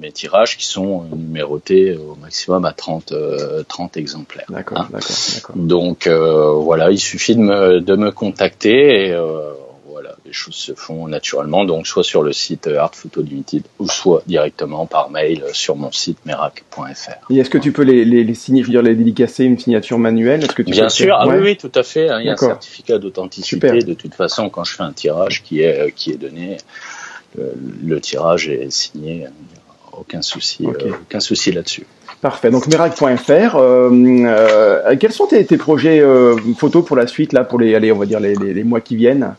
[0.00, 3.14] mes tirages qui sont numérotés au maximum à 30,
[3.66, 4.46] 30 exemplaires.
[4.48, 4.88] D'accord, hein.
[4.92, 9.63] d'accord, Donc voilà, il suffit de me, de me contacter et les
[10.34, 14.86] choses se font naturellement, donc soit sur le site Art Photo Limited ou soit directement
[14.86, 17.30] par mail sur mon site merac.fr.
[17.30, 19.98] Et est-ce que tu peux les, les, signer, je veux dire les dédicacer, une signature
[19.98, 20.44] manuelle?
[20.44, 22.08] Est-ce que tu Bien sûr, ah oui, oui, tout à fait.
[22.08, 23.70] Hein, il y a un certificat d'authenticité.
[23.78, 26.56] De toute façon, quand je fais un tirage qui est qui est donné,
[27.36, 29.26] le, tirage est signé.
[29.96, 31.86] Aucun souci, euh, aucun souci là-dessus.
[32.20, 32.50] Parfait.
[32.50, 33.56] Donc merac.fr.
[33.56, 36.02] Euh, euh, quels sont tes, tes projets
[36.58, 38.96] photos pour la suite là, pour les, allez, on va dire les, les mois qui
[38.96, 39.34] viennent?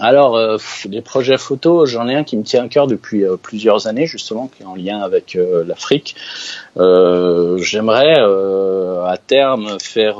[0.00, 0.56] Alors, euh,
[0.88, 4.06] les projets photos, j'en ai un qui me tient à cœur depuis euh, plusieurs années,
[4.06, 6.16] justement, qui est en lien avec euh, l'Afrique.
[6.76, 10.16] J'aimerais à terme faire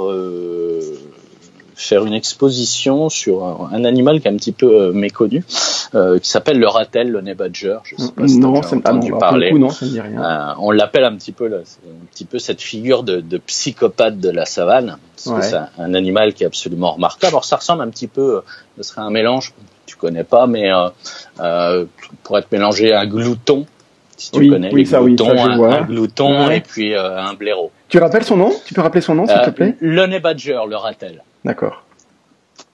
[1.75, 6.69] faire une exposition sur un, animal qui est un petit peu méconnu, qui s'appelle le
[6.69, 7.79] ratel, le nez badger.
[7.85, 9.51] Je sais pas si non, ça entendu non, parler.
[9.51, 10.55] Coup, non, ça me dit rien.
[10.59, 14.31] on l'appelle un petit peu, là, un petit peu cette figure de, de psychopathe de
[14.31, 14.99] la savane.
[15.17, 15.31] C'est
[15.79, 17.33] un animal qui est absolument remarquable.
[17.33, 18.43] Alors ça ressemble un petit peu,
[18.77, 19.53] ce serait un mélange,
[19.87, 20.89] tu connais pas, mais euh,
[21.41, 21.85] euh,
[22.23, 23.67] pour être mélangé à un glouton,
[24.17, 27.71] si tu connais oui, ça, oui, ça, un, un, glouton et puis euh, un blaireau.
[27.89, 28.53] Tu rappelles son nom?
[28.65, 29.77] Tu peux rappeler son nom, s'il te plaît?
[29.81, 31.23] Le badger, le ratel.
[31.45, 31.85] D'accord.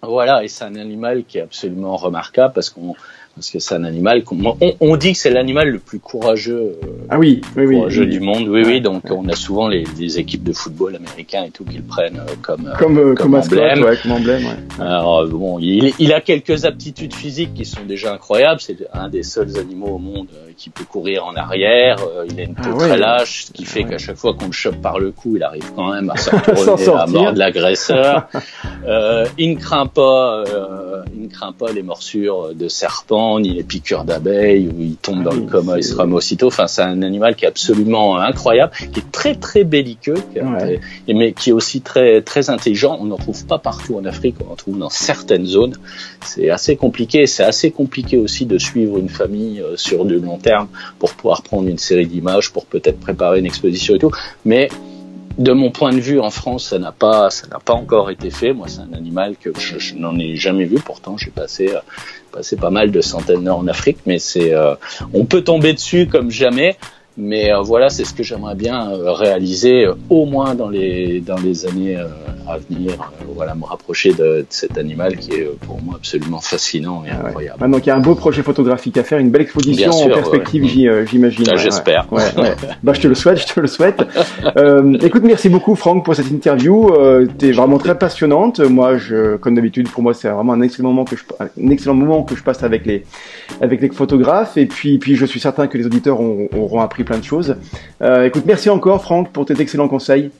[0.02, 2.94] Voilà, et c'est un animal qui est absolument remarquable parce qu'on
[3.35, 4.22] parce que c'est un animal.
[4.31, 8.20] On, on, dit que c'est l'animal le plus courageux, euh, ah oui, oui, courageux du
[8.20, 8.49] monde.
[8.49, 8.81] Oui, oui.
[8.81, 12.18] Donc on a souvent les, les, équipes de football américains et tout qui le prennent
[12.18, 13.83] euh, comme euh, comme, comme, emblème.
[13.85, 14.85] Ouais, comme emblème ouais.
[14.85, 18.61] Alors bon, il, il, a quelques aptitudes physiques qui sont déjà incroyables.
[18.61, 21.99] C'est un des seuls animaux au monde qui peut courir en arrière.
[22.28, 24.53] il a une peau ah très lâche, ce qui fait qu'à chaque fois qu'on le
[24.53, 26.31] chope par le cou, il arrive quand même à se
[26.91, 28.28] à mort de l'agresseur.
[29.39, 30.45] il ne craint pas,
[31.14, 35.22] il ne craint pas les morsures de serpents ni les piqûres d'abeilles, où il tombe
[35.22, 36.48] dans le ah coma, il se remet aussitôt.
[36.48, 40.16] Enfin, c'est un animal qui est absolument incroyable, qui est très très belliqueux,
[41.08, 42.98] mais qui est aussi très très intelligent.
[43.00, 45.76] On n'en trouve pas partout en Afrique, on en trouve dans certaines zones.
[46.24, 47.26] C'est assez compliqué.
[47.26, 50.68] C'est assez compliqué aussi de suivre une famille euh, sur du long terme
[50.98, 54.10] pour pouvoir prendre une série d'images, pour peut-être préparer une exposition et tout.
[54.44, 54.68] Mais
[55.38, 58.30] de mon point de vue, en France, ça n'a pas, ça n'a pas encore été
[58.30, 58.52] fait.
[58.52, 60.76] Moi, c'est un animal que je, n'en ai jamais vu.
[60.84, 61.80] Pourtant, j'ai passé, euh,
[62.31, 64.74] passé pas mal de centaines d'heures en Afrique, mais c'est, euh,
[65.12, 66.76] on peut tomber dessus comme jamais.
[67.16, 71.37] Mais euh, voilà, c'est ce que j'aimerais bien euh, réaliser au moins dans les dans
[71.37, 71.99] les années
[72.53, 72.92] à venir.
[73.34, 77.59] voilà, me rapprocher de, cet animal qui est pour moi absolument fascinant et incroyable.
[77.61, 80.09] Ah, donc il y a un beau projet photographique à faire, une belle exposition en
[80.09, 80.64] perspective,
[81.09, 81.46] j'imagine.
[81.57, 82.07] J'espère.
[82.82, 84.03] bah, je te le souhaite, je te le souhaite.
[85.03, 86.90] écoute, merci beaucoup Franck pour cette interview.
[87.38, 88.61] tu es vraiment très passionnante.
[88.61, 91.94] Moi, je, comme d'habitude, pour moi, c'est vraiment un excellent moment que je un excellent
[91.94, 93.05] moment que je passe avec les
[93.61, 94.57] avec les photographes.
[94.57, 97.57] Et puis puis je suis certain que les auditeurs auront appris plein de choses.
[98.03, 100.30] Euh, écoute, merci encore Franck pour tes excellents conseils.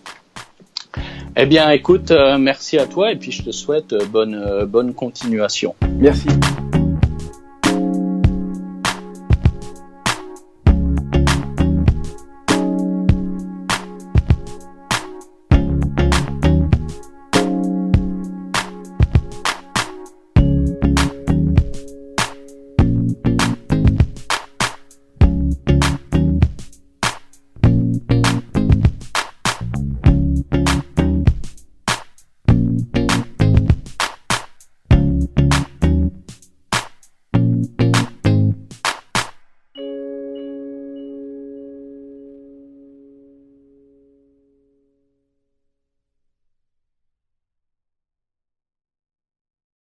[1.36, 4.94] Eh bien, écoute, euh, merci à toi et puis je te souhaite euh, bonne, bonne
[4.94, 5.74] continuation.
[5.98, 6.28] Merci.